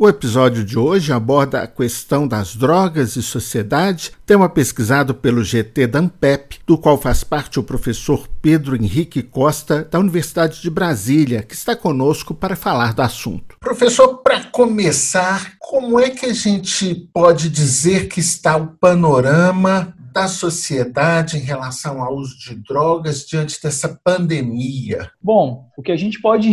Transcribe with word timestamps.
O 0.00 0.08
episódio 0.08 0.64
de 0.64 0.78
hoje 0.78 1.12
aborda 1.12 1.60
a 1.60 1.66
questão 1.66 2.28
das 2.28 2.54
drogas 2.54 3.16
e 3.16 3.22
sociedade, 3.22 4.12
tema 4.24 4.48
pesquisado 4.48 5.12
pelo 5.12 5.42
GT 5.42 5.88
da 5.88 5.98
Ampep, 5.98 6.60
do 6.64 6.78
qual 6.78 6.96
faz 6.96 7.24
parte 7.24 7.58
o 7.58 7.64
professor 7.64 8.28
Pedro 8.40 8.76
Henrique 8.76 9.24
Costa, 9.24 9.82
da 9.82 9.98
Universidade 9.98 10.62
de 10.62 10.70
Brasília, 10.70 11.42
que 11.42 11.52
está 11.52 11.74
conosco 11.74 12.32
para 12.32 12.54
falar 12.54 12.94
do 12.94 13.02
assunto. 13.02 13.56
Professor, 13.58 14.18
para 14.18 14.44
começar, 14.44 15.54
como 15.58 15.98
é 15.98 16.10
que 16.10 16.26
a 16.26 16.32
gente 16.32 16.94
pode 17.12 17.50
dizer 17.50 18.06
que 18.06 18.20
está 18.20 18.56
o 18.56 18.68
panorama 18.76 19.92
da 20.12 20.28
sociedade 20.28 21.38
em 21.38 21.40
relação 21.40 22.00
ao 22.00 22.14
uso 22.14 22.38
de 22.38 22.54
drogas 22.54 23.26
diante 23.26 23.60
dessa 23.60 23.88
pandemia? 24.04 25.10
Bom, 25.20 25.68
o 25.76 25.82
que 25.82 25.90
a 25.90 25.96
gente 25.96 26.20
pode 26.20 26.48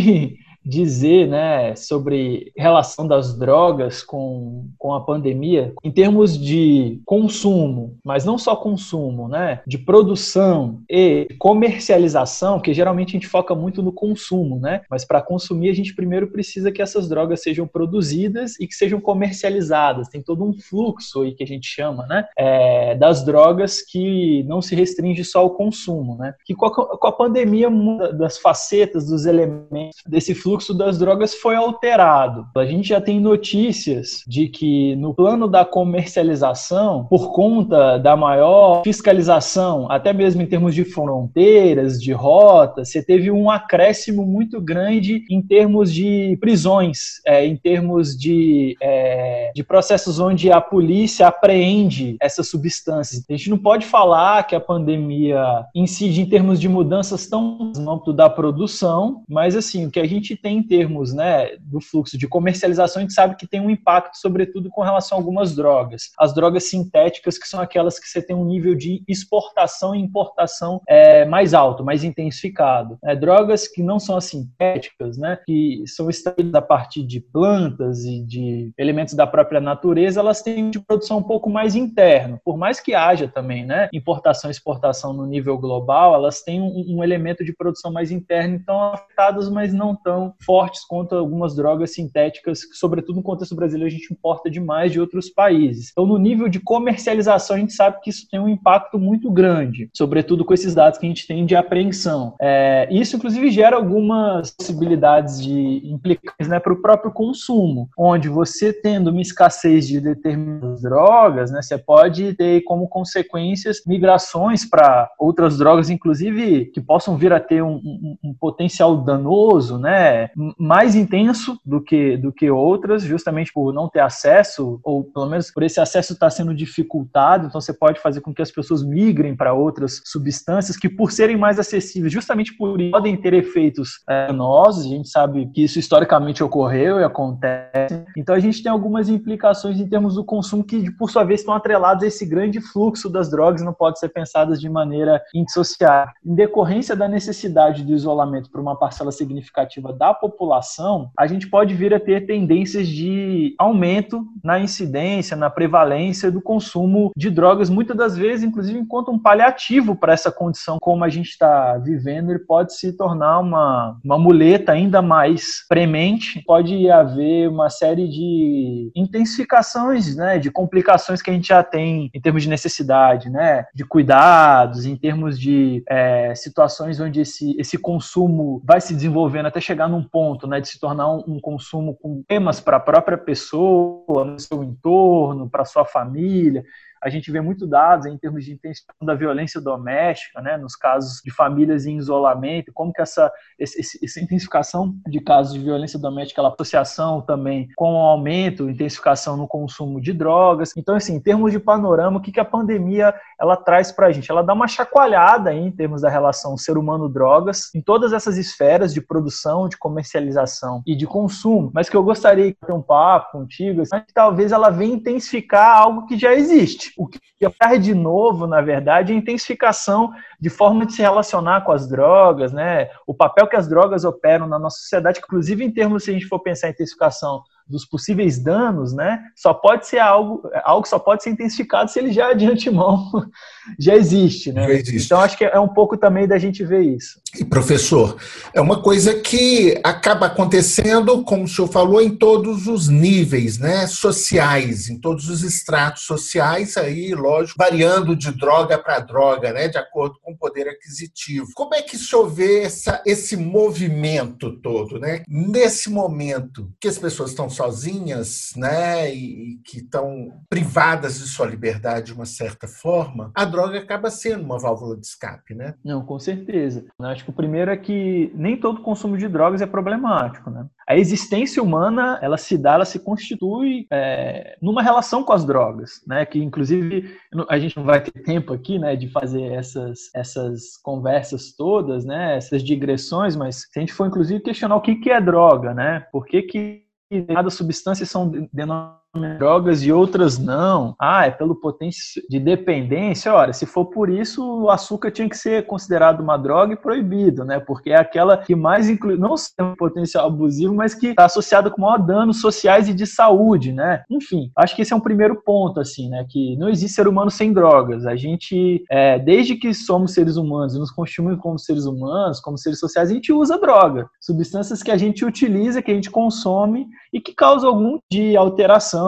dizer 0.66 1.28
né, 1.28 1.76
sobre 1.76 2.52
relação 2.56 3.06
das 3.06 3.38
drogas 3.38 4.02
com, 4.02 4.68
com 4.76 4.92
a 4.92 5.00
pandemia 5.00 5.72
em 5.84 5.92
termos 5.92 6.36
de 6.36 7.00
consumo, 7.04 7.96
mas 8.04 8.24
não 8.24 8.36
só 8.36 8.56
consumo, 8.56 9.28
né, 9.28 9.60
de 9.64 9.78
produção 9.78 10.82
e 10.90 11.28
comercialização, 11.38 12.58
que 12.58 12.74
geralmente 12.74 13.10
a 13.10 13.12
gente 13.12 13.28
foca 13.28 13.54
muito 13.54 13.80
no 13.80 13.92
consumo, 13.92 14.58
né, 14.58 14.82
mas 14.90 15.04
para 15.04 15.22
consumir 15.22 15.70
a 15.70 15.74
gente 15.74 15.94
primeiro 15.94 16.26
precisa 16.26 16.72
que 16.72 16.82
essas 16.82 17.08
drogas 17.08 17.42
sejam 17.42 17.66
produzidas 17.66 18.58
e 18.58 18.66
que 18.66 18.74
sejam 18.74 19.00
comercializadas. 19.00 20.08
Tem 20.08 20.20
todo 20.20 20.44
um 20.44 20.52
fluxo 20.52 21.22
aí 21.22 21.32
que 21.32 21.44
a 21.44 21.46
gente 21.46 21.68
chama, 21.68 22.06
né, 22.06 22.26
é, 22.36 22.96
das 22.96 23.24
drogas 23.24 23.80
que 23.82 24.42
não 24.44 24.60
se 24.60 24.74
restringe 24.74 25.24
só 25.24 25.40
ao 25.40 25.50
consumo, 25.50 26.16
né, 26.16 26.34
que 26.44 26.54
com 26.54 26.66
a, 26.66 26.98
com 26.98 27.06
a 27.06 27.12
pandemia 27.12 27.70
das 28.18 28.38
facetas, 28.38 29.06
dos 29.06 29.26
elementos 29.26 30.02
desse 30.08 30.34
fluxo 30.34 30.55
fluxo 30.56 30.72
das 30.72 30.98
drogas 30.98 31.34
foi 31.34 31.54
alterado. 31.54 32.46
A 32.56 32.64
gente 32.64 32.88
já 32.88 33.00
tem 33.00 33.20
notícias 33.20 34.22
de 34.26 34.48
que 34.48 34.96
no 34.96 35.14
plano 35.14 35.46
da 35.46 35.64
comercialização, 35.64 37.04
por 37.10 37.32
conta 37.32 37.98
da 37.98 38.16
maior 38.16 38.82
fiscalização, 38.82 39.90
até 39.90 40.12
mesmo 40.12 40.40
em 40.40 40.46
termos 40.46 40.74
de 40.74 40.84
fronteiras, 40.84 42.00
de 42.00 42.12
rotas, 42.12 42.90
você 42.90 43.02
teve 43.02 43.30
um 43.30 43.50
acréscimo 43.50 44.24
muito 44.24 44.60
grande 44.60 45.24
em 45.30 45.42
termos 45.42 45.92
de 45.92 46.38
prisões, 46.40 47.20
é, 47.26 47.44
em 47.44 47.56
termos 47.56 48.16
de, 48.16 48.76
é, 48.80 49.50
de 49.54 49.62
processos 49.62 50.18
onde 50.18 50.50
a 50.50 50.60
polícia 50.60 51.26
apreende 51.26 52.16
essas 52.20 52.48
substâncias. 52.48 53.22
A 53.28 53.32
gente 53.32 53.50
não 53.50 53.58
pode 53.58 53.84
falar 53.84 54.46
que 54.46 54.54
a 54.54 54.60
pandemia 54.60 55.66
incide 55.74 56.22
em 56.22 56.26
termos 56.26 56.58
de 56.58 56.68
mudanças 56.68 57.26
tão 57.26 57.72
no 57.76 57.90
âmbito 57.90 58.12
da 58.12 58.30
produção, 58.30 59.22
mas 59.28 59.54
assim, 59.54 59.86
o 59.86 59.90
que 59.90 60.00
a 60.00 60.06
gente 60.06 60.34
tem 60.46 60.58
em 60.58 60.62
termos 60.62 61.12
né, 61.12 61.56
do 61.60 61.80
fluxo 61.80 62.16
de 62.16 62.28
comercialização, 62.28 63.00
a 63.00 63.02
gente 63.02 63.12
sabe 63.12 63.34
que 63.34 63.48
tem 63.48 63.60
um 63.60 63.68
impacto, 63.68 64.16
sobretudo 64.16 64.70
com 64.70 64.80
relação 64.80 65.18
a 65.18 65.20
algumas 65.20 65.56
drogas. 65.56 66.12
As 66.16 66.32
drogas 66.32 66.70
sintéticas, 66.70 67.36
que 67.36 67.48
são 67.48 67.60
aquelas 67.60 67.98
que 67.98 68.08
você 68.08 68.22
tem 68.22 68.36
um 68.36 68.44
nível 68.44 68.76
de 68.76 69.02
exportação 69.08 69.92
e 69.92 69.98
importação 70.00 70.80
é, 70.86 71.24
mais 71.24 71.52
alto, 71.52 71.84
mais 71.84 72.04
intensificado. 72.04 72.96
É, 73.04 73.16
drogas 73.16 73.66
que 73.66 73.82
não 73.82 73.98
são 73.98 74.16
as 74.16 74.26
sintéticas, 74.26 75.18
né, 75.18 75.36
que 75.44 75.82
são 75.84 76.08
extraídas 76.08 76.54
a 76.54 76.62
partir 76.62 77.02
de 77.02 77.20
plantas 77.20 78.04
e 78.04 78.24
de 78.24 78.72
elementos 78.78 79.14
da 79.14 79.26
própria 79.26 79.60
natureza, 79.60 80.20
elas 80.20 80.42
têm 80.42 80.70
de 80.70 80.78
produção 80.78 81.18
um 81.18 81.24
pouco 81.24 81.50
mais 81.50 81.74
interno. 81.74 82.38
Por 82.44 82.56
mais 82.56 82.78
que 82.78 82.94
haja 82.94 83.26
também 83.26 83.66
né, 83.66 83.88
importação 83.92 84.48
e 84.48 84.52
exportação 84.52 85.12
no 85.12 85.26
nível 85.26 85.58
global, 85.58 86.14
elas 86.14 86.42
têm 86.42 86.60
um, 86.60 86.98
um 86.98 87.02
elemento 87.02 87.44
de 87.44 87.52
produção 87.52 87.92
mais 87.92 88.12
interno, 88.12 88.54
então 88.54 88.80
afetadas, 88.80 89.48
mas 89.50 89.74
não 89.74 89.96
tão 89.96 90.25
fortes 90.44 90.84
contra 90.84 91.18
algumas 91.18 91.54
drogas 91.54 91.94
sintéticas, 91.94 92.64
que, 92.64 92.76
sobretudo 92.76 93.16
no 93.16 93.22
contexto 93.22 93.54
brasileiro, 93.54 93.94
a 93.94 93.98
gente 93.98 94.12
importa 94.12 94.50
demais 94.50 94.92
de 94.92 95.00
outros 95.00 95.28
países. 95.28 95.90
Então, 95.90 96.06
no 96.06 96.18
nível 96.18 96.48
de 96.48 96.60
comercialização, 96.60 97.56
a 97.56 97.58
gente 97.58 97.72
sabe 97.72 98.00
que 98.02 98.10
isso 98.10 98.26
tem 98.30 98.40
um 98.40 98.48
impacto 98.48 98.98
muito 98.98 99.30
grande, 99.30 99.88
sobretudo 99.94 100.44
com 100.44 100.54
esses 100.54 100.74
dados 100.74 100.98
que 100.98 101.06
a 101.06 101.08
gente 101.08 101.26
tem 101.26 101.44
de 101.44 101.56
apreensão. 101.56 102.34
É, 102.40 102.88
isso, 102.90 103.16
inclusive, 103.16 103.50
gera 103.50 103.76
algumas 103.76 104.50
possibilidades 104.50 105.42
de 105.42 105.82
implicações 105.84 106.48
né, 106.48 106.58
para 106.58 106.72
o 106.72 106.80
próprio 106.82 107.12
consumo, 107.12 107.88
onde 107.98 108.28
você 108.28 108.72
tendo 108.72 109.10
uma 109.10 109.20
escassez 109.20 109.86
de 109.86 110.00
determinadas 110.00 110.82
drogas, 110.82 111.50
né, 111.50 111.62
você 111.62 111.78
pode 111.78 112.34
ter 112.34 112.62
como 112.62 112.88
consequências 112.88 113.82
migrações 113.86 114.68
para 114.68 115.10
outras 115.18 115.58
drogas, 115.58 115.90
inclusive 115.90 116.66
que 116.66 116.80
possam 116.80 117.16
vir 117.16 117.32
a 117.32 117.40
ter 117.40 117.62
um, 117.62 117.76
um, 117.76 118.16
um 118.24 118.34
potencial 118.34 118.96
danoso, 118.96 119.78
né, 119.78 120.15
mais 120.58 120.94
intenso 120.94 121.58
do 121.64 121.80
que, 121.80 122.16
do 122.16 122.32
que 122.32 122.50
outras, 122.50 123.02
justamente 123.02 123.52
por 123.52 123.72
não 123.72 123.88
ter 123.88 124.00
acesso, 124.00 124.80
ou 124.82 125.04
pelo 125.04 125.26
menos 125.26 125.50
por 125.50 125.62
esse 125.62 125.80
acesso 125.80 126.12
estar 126.12 126.26
tá 126.26 126.30
sendo 126.30 126.54
dificultado, 126.54 127.46
então 127.46 127.60
você 127.60 127.72
pode 127.72 128.00
fazer 128.00 128.20
com 128.20 128.34
que 128.34 128.42
as 128.42 128.50
pessoas 128.50 128.82
migrem 128.82 129.36
para 129.36 129.52
outras 129.52 130.00
substâncias 130.04 130.76
que, 130.76 130.88
por 130.88 131.12
serem 131.12 131.36
mais 131.36 131.58
acessíveis, 131.58 132.12
justamente 132.12 132.56
por 132.56 132.76
podem 132.90 133.16
ter 133.16 133.34
efeitos 133.34 134.02
é, 134.08 134.26
danosos, 134.26 134.86
a 134.86 134.88
gente 134.88 135.08
sabe 135.08 135.46
que 135.52 135.64
isso 135.64 135.78
historicamente 135.78 136.42
ocorreu 136.42 137.00
e 137.00 137.04
acontece, 137.04 138.04
então 138.16 138.34
a 138.34 138.40
gente 138.40 138.62
tem 138.62 138.70
algumas 138.70 139.08
implicações 139.08 139.80
em 139.80 139.88
termos 139.88 140.14
do 140.14 140.24
consumo 140.24 140.64
que, 140.64 140.90
por 140.92 141.10
sua 141.10 141.24
vez, 141.24 141.40
estão 141.40 141.54
atreladas 141.54 142.02
a 142.02 142.06
esse 142.06 142.26
grande 142.26 142.60
fluxo 142.60 143.08
das 143.08 143.30
drogas, 143.30 143.62
não 143.62 143.72
pode 143.72 143.98
ser 143.98 144.08
pensadas 144.08 144.60
de 144.60 144.68
maneira 144.68 145.22
indissociável. 145.34 146.12
Em 146.24 146.34
decorrência 146.34 146.94
da 146.94 147.08
necessidade 147.08 147.84
do 147.84 147.92
isolamento 147.92 148.50
para 148.50 148.60
uma 148.60 148.76
parcela 148.76 149.12
significativa 149.12 149.92
da 149.92 150.05
população, 150.14 151.10
a 151.18 151.26
gente 151.26 151.48
pode 151.48 151.74
vir 151.74 151.94
a 151.94 152.00
ter 152.00 152.26
tendências 152.26 152.86
de 152.88 153.54
aumento 153.58 154.24
na 154.42 154.58
incidência, 154.58 155.36
na 155.36 155.50
prevalência 155.50 156.30
do 156.30 156.40
consumo 156.40 157.10
de 157.16 157.30
drogas, 157.30 157.70
muitas 157.70 157.96
das 157.96 158.16
vezes, 158.16 158.44
inclusive, 158.44 158.78
enquanto 158.78 159.10
um 159.10 159.18
paliativo 159.18 159.94
para 159.96 160.12
essa 160.12 160.30
condição 160.30 160.78
como 160.80 161.04
a 161.04 161.08
gente 161.08 161.30
está 161.30 161.76
vivendo, 161.78 162.30
ele 162.30 162.38
pode 162.40 162.74
se 162.74 162.92
tornar 162.92 163.40
uma, 163.40 163.98
uma 164.04 164.18
muleta 164.18 164.72
ainda 164.72 165.02
mais 165.02 165.66
premente, 165.68 166.42
pode 166.46 166.90
haver 166.90 167.48
uma 167.48 167.70
série 167.70 168.08
de 168.08 168.90
intensificações, 168.94 170.16
né, 170.16 170.38
de 170.38 170.50
complicações 170.50 171.20
que 171.22 171.30
a 171.30 171.32
gente 171.32 171.48
já 171.48 171.62
tem 171.62 172.10
em 172.14 172.20
termos 172.20 172.42
de 172.42 172.48
necessidade, 172.48 173.28
né, 173.28 173.66
de 173.74 173.84
cuidados, 173.84 174.86
em 174.86 174.96
termos 174.96 175.38
de 175.38 175.82
é, 175.88 176.34
situações 176.34 177.00
onde 177.00 177.20
esse, 177.20 177.56
esse 177.58 177.78
consumo 177.78 178.62
vai 178.64 178.80
se 178.80 178.94
desenvolvendo 178.94 179.46
até 179.46 179.60
chegar 179.60 179.88
num 179.96 180.04
ponto 180.04 180.46
né, 180.46 180.60
de 180.60 180.68
se 180.68 180.78
tornar 180.78 181.10
um, 181.10 181.24
um 181.26 181.40
consumo 181.40 181.96
com 181.96 182.22
temas 182.22 182.60
para 182.60 182.76
a 182.76 182.80
própria 182.80 183.16
pessoa, 183.16 184.24
no 184.24 184.38
seu 184.38 184.62
entorno, 184.62 185.48
para 185.48 185.64
sua 185.64 185.84
família 185.84 186.64
a 187.02 187.08
gente 187.08 187.30
vê 187.30 187.40
muito 187.40 187.66
dados 187.66 188.06
em 188.06 188.18
termos 188.18 188.44
de 188.44 188.52
intensificação 188.52 189.06
da 189.06 189.14
violência 189.14 189.60
doméstica, 189.60 190.40
né, 190.40 190.56
nos 190.56 190.76
casos 190.76 191.20
de 191.24 191.30
famílias 191.30 191.86
em 191.86 191.96
isolamento, 191.96 192.72
como 192.74 192.92
que 192.92 193.02
essa, 193.02 193.30
esse, 193.58 194.04
essa 194.04 194.20
intensificação 194.20 194.94
de 195.06 195.20
casos 195.20 195.54
de 195.54 195.60
violência 195.60 195.98
doméstica, 195.98 196.40
ela 196.40 196.56
associação 196.56 197.20
também 197.20 197.68
com 197.76 197.94
o 197.94 197.98
aumento, 197.98 198.68
intensificação 198.68 199.36
no 199.36 199.46
consumo 199.46 200.00
de 200.00 200.12
drogas. 200.12 200.72
Então, 200.76 200.94
assim, 200.94 201.14
em 201.14 201.20
termos 201.20 201.52
de 201.52 201.60
panorama, 201.60 202.18
o 202.18 202.20
que, 202.20 202.32
que 202.32 202.40
a 202.40 202.44
pandemia 202.44 203.14
ela 203.40 203.56
traz 203.56 203.92
para 203.92 204.06
a 204.06 204.12
gente? 204.12 204.30
Ela 204.30 204.42
dá 204.42 204.52
uma 204.52 204.66
chacoalhada 204.66 205.54
em 205.54 205.70
termos 205.70 206.02
da 206.02 206.08
relação 206.08 206.56
ser 206.56 206.76
humano-drogas 206.76 207.70
em 207.74 207.80
todas 207.80 208.12
essas 208.12 208.36
esferas 208.36 208.92
de 208.92 209.00
produção, 209.00 209.68
de 209.68 209.76
comercialização 209.76 210.82
e 210.86 210.96
de 210.96 211.06
consumo, 211.06 211.70
mas 211.72 211.88
que 211.88 211.96
eu 211.96 212.02
gostaria 212.02 212.46
de 212.46 212.54
ter 212.54 212.72
um 212.72 212.82
papo 212.82 213.32
contigo, 213.32 213.82
assim, 213.82 214.02
talvez 214.14 214.52
ela 214.52 214.70
venha 214.70 214.94
intensificar 214.94 215.76
algo 215.76 216.06
que 216.06 216.18
já 216.18 216.34
existe. 216.34 216.85
O 216.96 217.06
que 217.06 217.18
traz 217.58 217.82
de 217.84 217.94
novo, 217.94 218.46
na 218.46 218.60
verdade, 218.60 219.12
é 219.12 219.14
a 219.14 219.18
intensificação 219.18 220.12
de 220.40 220.50
forma 220.50 220.86
de 220.86 220.92
se 220.94 221.02
relacionar 221.02 221.62
com 221.64 221.72
as 221.72 221.88
drogas, 221.88 222.52
né? 222.52 222.90
O 223.06 223.14
papel 223.14 223.46
que 223.46 223.56
as 223.56 223.68
drogas 223.68 224.04
operam 224.04 224.46
na 224.46 224.58
nossa 224.58 224.78
sociedade, 224.78 225.20
inclusive 225.22 225.64
em 225.64 225.70
termos, 225.70 226.04
se 226.04 226.10
a 226.10 226.14
gente 226.14 226.26
for 226.26 226.40
pensar 226.40 226.68
em 226.68 226.70
intensificação 226.70 227.42
dos 227.66 227.84
possíveis 227.84 228.38
danos, 228.38 228.92
né, 228.92 229.20
só 229.34 229.52
pode 229.52 229.86
ser 229.86 229.98
algo, 229.98 230.42
algo 230.64 230.86
só 230.86 230.98
pode 230.98 231.22
ser 231.22 231.30
intensificado 231.30 231.90
se 231.90 231.98
ele 231.98 232.12
já 232.12 232.32
de 232.32 232.46
antemão 232.46 233.10
já 233.78 233.94
existe, 233.94 234.52
né? 234.52 234.66
Já 234.66 234.74
existe. 234.74 235.06
Então 235.06 235.20
acho 235.20 235.36
que 235.36 235.44
é 235.44 235.58
um 235.58 235.68
pouco 235.68 235.96
também 235.96 236.26
da 236.26 236.38
gente 236.38 236.64
ver 236.64 236.82
isso. 236.82 237.20
E 237.38 237.44
professor, 237.44 238.16
é 238.54 238.60
uma 238.60 238.80
coisa 238.80 239.14
que 239.14 239.78
acaba 239.84 240.26
acontecendo, 240.26 241.22
como 241.22 241.44
o 241.44 241.48
senhor 241.48 241.68
falou, 241.68 242.00
em 242.00 242.10
todos 242.10 242.66
os 242.66 242.88
níveis, 242.88 243.58
né, 243.58 243.86
sociais, 243.86 244.88
em 244.88 244.98
todos 244.98 245.28
os 245.28 245.42
estratos 245.42 246.04
sociais, 246.04 246.76
aí, 246.76 247.14
lógico, 247.14 247.58
variando 247.58 248.16
de 248.16 248.32
droga 248.32 248.78
para 248.78 249.00
droga, 249.00 249.52
né, 249.52 249.68
de 249.68 249.76
acordo 249.76 250.16
com 250.22 250.32
o 250.32 250.36
poder 250.36 250.68
aquisitivo. 250.68 251.48
Como 251.54 251.74
é 251.74 251.82
que 251.82 251.96
o 251.96 251.98
senhor 251.98 252.28
vê 252.28 252.62
essa, 252.62 253.02
esse 253.04 253.36
movimento 253.36 254.60
todo, 254.60 254.98
né? 254.98 255.22
Nesse 255.28 255.90
momento 255.90 256.70
que 256.80 256.88
as 256.88 256.98
pessoas 256.98 257.30
estão 257.30 257.48
sozinhas, 257.56 258.52
né, 258.56 259.12
e, 259.12 259.58
que 259.64 259.78
estão 259.78 260.32
privadas 260.48 261.18
de 261.18 261.26
sua 261.26 261.46
liberdade 261.46 262.06
de 262.06 262.14
uma 262.14 262.26
certa 262.26 262.68
forma, 262.68 263.30
a 263.34 263.44
droga 263.44 263.78
acaba 263.78 264.10
sendo 264.10 264.44
uma 264.44 264.58
válvula 264.58 264.96
de 264.96 265.06
escape, 265.06 265.54
né? 265.54 265.74
Não, 265.84 266.04
com 266.04 266.18
certeza. 266.18 266.84
Eu 266.98 267.06
acho 267.06 267.24
que 267.24 267.30
o 267.30 267.34
primeiro 267.34 267.70
é 267.70 267.76
que 267.76 268.30
nem 268.34 268.56
todo 268.56 268.82
consumo 268.82 269.16
de 269.16 269.28
drogas 269.28 269.60
é 269.60 269.66
problemático, 269.66 270.50
né? 270.50 270.66
A 270.88 270.96
existência 270.96 271.60
humana, 271.62 272.18
ela 272.22 272.36
se 272.36 272.56
dá, 272.56 272.74
ela 272.74 272.84
se 272.84 273.00
constitui 273.00 273.86
é, 273.90 274.56
numa 274.62 274.82
relação 274.82 275.24
com 275.24 275.32
as 275.32 275.44
drogas, 275.44 276.00
né? 276.06 276.24
Que 276.24 276.38
inclusive 276.38 277.16
a 277.48 277.58
gente 277.58 277.76
não 277.76 277.84
vai 277.84 278.00
ter 278.00 278.12
tempo 278.22 278.52
aqui, 278.52 278.78
né, 278.78 278.94
de 278.94 279.08
fazer 279.08 279.52
essas 279.52 280.10
essas 280.14 280.76
conversas 280.82 281.52
todas, 281.56 282.04
né? 282.04 282.36
Essas 282.36 282.62
digressões, 282.62 283.34
mas 283.34 283.62
se 283.62 283.78
a 283.78 283.80
gente 283.80 283.92
for 283.92 284.06
inclusive 284.06 284.40
questionar 284.40 284.76
o 284.76 284.80
que 284.80 284.96
que 284.96 285.10
é 285.10 285.20
droga, 285.20 285.74
né? 285.74 286.06
Por 286.12 286.24
que 286.24 286.42
que 286.42 286.85
determinadas 287.10 287.54
substâncias 287.54 288.10
são 288.10 288.28
denominadas 288.52 289.05
drogas 289.38 289.82
e 289.82 289.92
outras 289.92 290.38
não. 290.38 290.94
Ah, 291.00 291.26
é 291.26 291.30
pelo 291.30 291.54
potência 291.54 292.22
de 292.28 292.38
dependência. 292.38 293.32
Ora, 293.32 293.52
se 293.52 293.66
for 293.66 293.86
por 293.86 294.08
isso, 294.08 294.44
o 294.62 294.70
açúcar 294.70 295.10
tinha 295.10 295.28
que 295.28 295.36
ser 295.36 295.66
considerado 295.66 296.20
uma 296.20 296.36
droga 296.36 296.74
e 296.74 296.76
proibido, 296.76 297.44
né? 297.44 297.58
Porque 297.58 297.90
é 297.90 297.96
aquela 297.96 298.36
que 298.36 298.54
mais 298.54 298.88
inclui, 298.88 299.16
não 299.16 299.36
só 299.36 299.50
um 299.60 299.74
potencial 299.74 300.26
abusivo, 300.26 300.74
mas 300.74 300.94
que 300.94 301.08
está 301.08 301.24
associada 301.24 301.70
com 301.70 301.82
maior 301.82 301.98
danos 301.98 302.40
sociais 302.40 302.88
e 302.88 302.94
de 302.94 303.06
saúde, 303.06 303.72
né? 303.72 304.02
Enfim, 304.10 304.50
acho 304.56 304.74
que 304.74 304.82
esse 304.82 304.92
é 304.92 304.96
um 304.96 305.00
primeiro 305.00 305.42
ponto, 305.42 305.80
assim, 305.80 306.08
né? 306.08 306.26
Que 306.28 306.56
não 306.56 306.68
existe 306.68 306.94
ser 306.94 307.08
humano 307.08 307.30
sem 307.30 307.52
drogas. 307.52 308.06
A 308.06 308.16
gente, 308.16 308.84
é, 308.90 309.18
desde 309.18 309.56
que 309.56 309.72
somos 309.74 310.12
seres 310.12 310.36
humanos 310.36 310.74
e 310.74 310.78
nos 310.78 310.90
constituímos 310.90 311.40
como 311.40 311.58
seres 311.58 311.86
humanos, 311.86 312.40
como 312.40 312.58
seres 312.58 312.78
sociais, 312.78 313.10
a 313.10 313.14
gente 313.14 313.32
usa 313.32 313.58
droga. 313.58 314.08
Substâncias 314.20 314.82
que 314.82 314.90
a 314.90 314.96
gente 314.96 315.24
utiliza, 315.24 315.82
que 315.82 315.90
a 315.90 315.94
gente 315.94 316.10
consome 316.10 316.86
e 317.12 317.20
que 317.20 317.34
causam 317.34 317.70
algum 317.70 317.98
de 318.10 318.36
alteração 318.36 319.05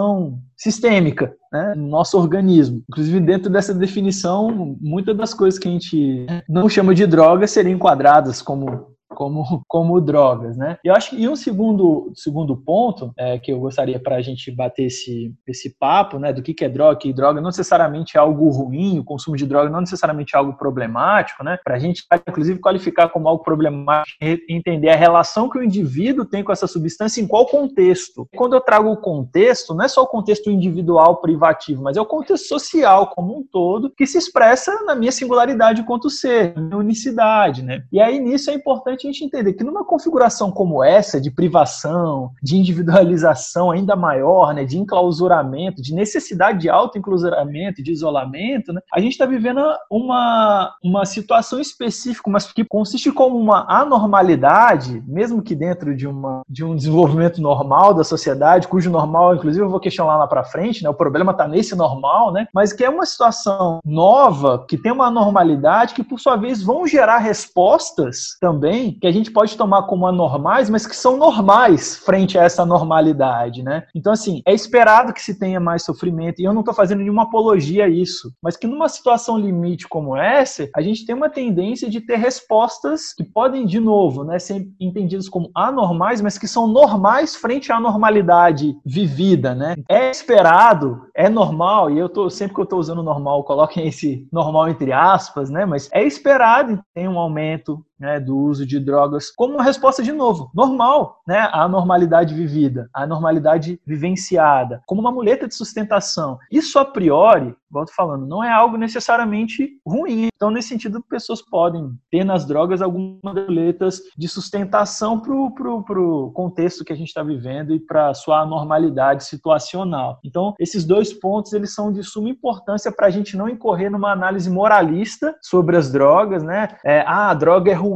sistêmica 0.57 1.35
né, 1.53 1.75
no 1.77 1.89
nosso 1.89 2.19
organismo. 2.19 2.83
Inclusive, 2.89 3.21
dentro 3.21 3.51
dessa 3.51 3.73
definição, 3.73 4.77
muitas 4.81 5.17
das 5.17 5.33
coisas 5.33 5.59
que 5.59 5.69
a 5.69 5.71
gente 5.71 6.27
não 6.49 6.69
chama 6.69 6.95
de 6.95 7.07
drogas 7.07 7.51
seriam 7.51 7.77
enquadradas 7.77 8.43
como 8.43 8.97
como, 9.09 9.63
como 9.67 10.01
drogas, 10.01 10.57
né? 10.57 10.79
E 10.85 10.89
eu 10.89 10.95
acho 10.95 11.15
e 11.15 11.29
um 11.29 11.37
segundo, 11.37 12.13
segundo 12.15 12.57
ponto 12.57 13.13
é, 13.17 13.39
que 13.39 13.53
eu 13.53 13.59
gostaria 13.59 13.99
para 13.99 14.17
a 14.17 14.23
gente 14.23 14.51
bater 14.51 14.85
esse, 14.85 15.35
esse 15.47 15.77
papo, 15.79 16.19
né, 16.19 16.33
do 16.33 16.43
que, 16.43 16.55
que 16.55 16.65
é 16.65 16.69
droga, 16.69 16.99
que 16.99 17.13
droga 17.13 17.41
não 17.41 17.49
necessariamente 17.49 18.17
é 18.17 18.21
algo 18.21 18.49
ruim, 18.51 18.99
o 18.99 19.05
consumo 19.05 19.37
de 19.37 19.47
droga 19.47 19.71
não 19.71 19.81
necessariamente 19.81 20.35
é 20.35 20.39
algo 20.39 20.55
problemático, 20.55 21.43
né? 21.43 21.59
Para 21.65 21.77
a 21.77 21.79
gente, 21.79 22.05
inclusive, 22.29 22.61
qualificar 22.61 23.09
como 23.09 23.29
algo 23.29 23.43
problemático 23.43 24.09
entender 24.49 24.91
a 24.91 24.97
relação 24.97 25.49
que 25.49 25.59
o 25.59 25.63
indivíduo 25.63 26.25
tem 26.25 26.43
com 26.43 26.53
essa 26.53 26.67
substância 26.67 27.21
em 27.21 27.27
qual 27.27 27.47
contexto. 27.47 28.29
Quando 28.37 28.55
eu 28.55 28.61
trago 28.61 28.91
o 28.91 28.97
contexto, 28.97 29.75
não 29.75 29.85
é 29.85 29.89
só 29.89 30.03
o 30.03 30.07
contexto 30.07 30.51
individual 30.51 31.21
privativo, 31.21 31.83
mas 31.83 31.97
é 31.97 32.01
o 32.01 32.07
contexto 32.07 32.47
social 32.47 33.09
como 33.09 33.39
um 33.39 33.45
todo 33.51 33.93
que 33.97 34.07
se 34.07 34.19
expressa 34.19 34.85
na 34.85 34.95
minha 34.95 35.13
singularidade 35.13 35.81
enquanto 35.81 36.11
ser, 36.11 36.55
na 36.55 36.63
minha 36.63 36.77
unicidade, 36.77 37.63
né? 37.63 37.83
E 37.93 38.01
aí 38.01 38.19
nisso 38.19 38.51
é 38.51 38.55
importante 38.55 39.08
gente 39.09 39.25
entender 39.25 39.53
que 39.55 39.65
numa 39.65 39.85
configuração 39.85 40.51
como 40.51 40.83
essa, 40.83 41.21
de 41.21 41.31
privação, 41.31 42.31
de 42.43 42.57
individualização 42.57 43.71
ainda 43.71 43.97
maior, 43.97 44.55
né, 44.55 44.65
de 44.65 44.79
enclausuramento, 44.79 45.83
de 45.83 45.95
necessidade 45.95 46.59
de 46.59 46.69
auto-enclausuramento, 46.69 47.83
de 47.83 47.93
isolamento, 47.93 48.73
né, 48.73 48.81
a 48.93 49.01
gente 49.01 49.13
está 49.13 49.27
vivendo 49.27 49.61
uma, 49.91 50.75
uma 50.83 51.05
situação 51.05 51.59
específica, 51.59 52.31
mas 52.31 52.51
que 52.53 52.65
consiste 52.65 53.11
como 53.11 53.39
uma 53.39 53.67
anormalidade, 53.69 55.03
mesmo 55.07 55.43
que 55.43 55.55
dentro 55.55 55.95
de, 55.95 56.07
uma, 56.07 56.43
de 56.49 56.65
um 56.65 56.77
desenvolvimento 56.77 57.41
normal 57.41 57.95
da 57.95 58.05
sociedade, 58.05 58.69
cujo 58.69 58.91
normal, 58.91 59.35
inclusive, 59.35 59.65
eu 59.65 59.71
vou 59.71 59.81
questionar 59.81 60.17
lá 60.17 60.27
para 60.27 60.45
frente, 60.45 60.83
né, 60.83 60.89
o 60.89 60.95
problema 60.95 61.33
está 61.33 61.47
nesse 61.49 61.75
normal, 61.75 62.33
né, 62.33 62.47
mas 62.55 62.73
que 62.73 62.85
é 62.85 62.91
uma 62.91 63.07
situação 63.07 63.81
nova, 63.85 64.65
que 64.69 64.77
tem 64.77 64.93
uma 64.93 65.11
normalidade, 65.11 65.95
que 65.95 66.05
por 66.05 66.21
sua 66.21 66.37
vez 66.37 66.63
vão 66.63 66.87
gerar 66.87 67.19
respostas 67.19 68.37
também 68.41 68.88
que 68.93 69.07
a 69.07 69.13
gente 69.13 69.31
pode 69.31 69.57
tomar 69.57 69.85
como 69.85 70.07
anormais, 70.07 70.71
mas 70.71 70.87
que 70.87 70.97
são 70.97 71.17
normais 71.17 71.97
frente 71.97 72.39
a 72.39 72.45
essa 72.45 72.65
normalidade, 72.65 73.63
né? 73.63 73.85
Então, 73.95 74.13
assim, 74.13 74.43
é 74.47 74.53
esperado 74.53 75.13
que 75.13 75.23
se 75.23 75.39
tenha 75.39 75.61
mais 75.61 75.85
sofrimento, 75.85 76.41
e 76.41 76.45
eu 76.45 76.53
não 76.53 76.61
estou 76.61 76.75
fazendo 76.75 77.01
nenhuma 77.01 77.25
apologia 77.25 77.85
a 77.85 77.89
isso, 77.89 78.33
mas 78.43 78.57
que 78.57 78.67
numa 78.67 78.89
situação 78.89 79.39
limite 79.39 79.89
como 79.89 80.17
essa, 80.17 80.69
a 80.75 80.83
gente 80.83 81.05
tem 81.05 81.15
uma 81.15 81.31
tendência 81.31 81.89
de 81.89 82.01
ter 82.01 82.17
respostas 82.17 83.13
que 83.15 83.25
podem, 83.25 83.67
de 83.67 83.81
novo, 83.81 84.25
né, 84.25 84.39
ser 84.39 84.67
entendidas 84.81 85.29
como 85.29 85.51
anormais, 85.55 86.21
mas 86.21 86.39
que 86.39 86.49
são 86.49 86.67
normais 86.67 87.37
frente 87.37 87.73
à 87.73 87.81
normalidade 87.81 88.77
vivida, 88.85 89.55
né? 89.55 89.77
É 89.89 90.11
esperado, 90.11 91.03
é 91.15 91.29
normal, 91.29 91.91
e 91.91 91.99
eu 91.99 92.09
tô, 92.09 92.29
sempre 92.31 92.55
que 92.55 92.61
eu 92.61 92.65
estou 92.65 92.79
usando 92.79 93.03
normal, 93.03 93.45
coloquem 93.45 93.87
esse 93.89 94.27
normal 94.33 94.69
entre 94.69 94.93
aspas, 94.93 95.51
né? 95.51 95.65
Mas 95.65 95.89
é 95.93 96.05
esperado 96.05 96.81
tenha 96.95 97.11
um 97.11 97.19
aumento 97.19 97.85
né, 97.99 98.21
do 98.21 98.37
uso 98.37 98.67
de 98.67 98.79
drogas 98.79 99.31
como 99.31 99.55
uma 99.55 99.63
resposta 99.63 100.03
de 100.03 100.13
novo, 100.13 100.51
normal, 100.55 101.21
né, 101.27 101.49
à 101.53 101.69
normalidade 101.69 102.35
vivida, 102.35 102.89
à 102.93 103.07
normalidade 103.07 103.81
vivenciada, 103.87 104.83
como 104.87 105.01
uma 105.01 105.13
muleta 105.13 105.49
de 105.49 105.55
sustentação. 105.55 106.39
Isso 106.51 106.79
a 106.79 106.85
priori 106.85 107.55
volto 107.71 107.95
falando, 107.95 108.27
não 108.27 108.43
é 108.43 108.51
algo 108.51 108.77
necessariamente 108.77 109.79
ruim. 109.87 110.29
Então, 110.35 110.51
nesse 110.51 110.69
sentido, 110.69 111.03
pessoas 111.03 111.43
podem 111.43 111.91
ter 112.11 112.25
nas 112.25 112.47
drogas 112.47 112.81
algumas 112.81 113.21
boletas 113.23 114.01
de 114.17 114.29
sustentação 114.29 115.21
para 115.21 115.33
o 115.33 116.33
contexto 116.33 116.85
que 116.85 116.93
a 116.93 116.97
gente 116.97 117.09
está 117.09 117.23
vivendo 117.23 117.75
e 117.75 117.81
para 117.81 118.11
a 118.11 118.15
sua 118.15 118.41
anormalidade 118.41 119.25
situacional. 119.25 120.19
Então, 120.25 120.55
esses 120.59 120.85
dois 120.85 121.13
pontos 121.13 121.53
eles 121.53 121.75
são 121.75 121.93
de 121.93 122.03
suma 122.03 122.29
importância 122.29 122.91
para 122.91 123.07
a 123.07 123.11
gente 123.11 123.37
não 123.37 123.49
incorrer 123.49 123.91
numa 123.91 124.13
análise 124.13 124.51
moralista 124.51 125.35
sobre 125.43 125.77
as 125.77 125.91
drogas, 125.91 126.43
né? 126.43 126.69
É, 126.85 127.01
ah, 127.01 127.31
a 127.31 127.35
droga 127.35 127.71
é 127.71 127.75
ruim, 127.75 127.88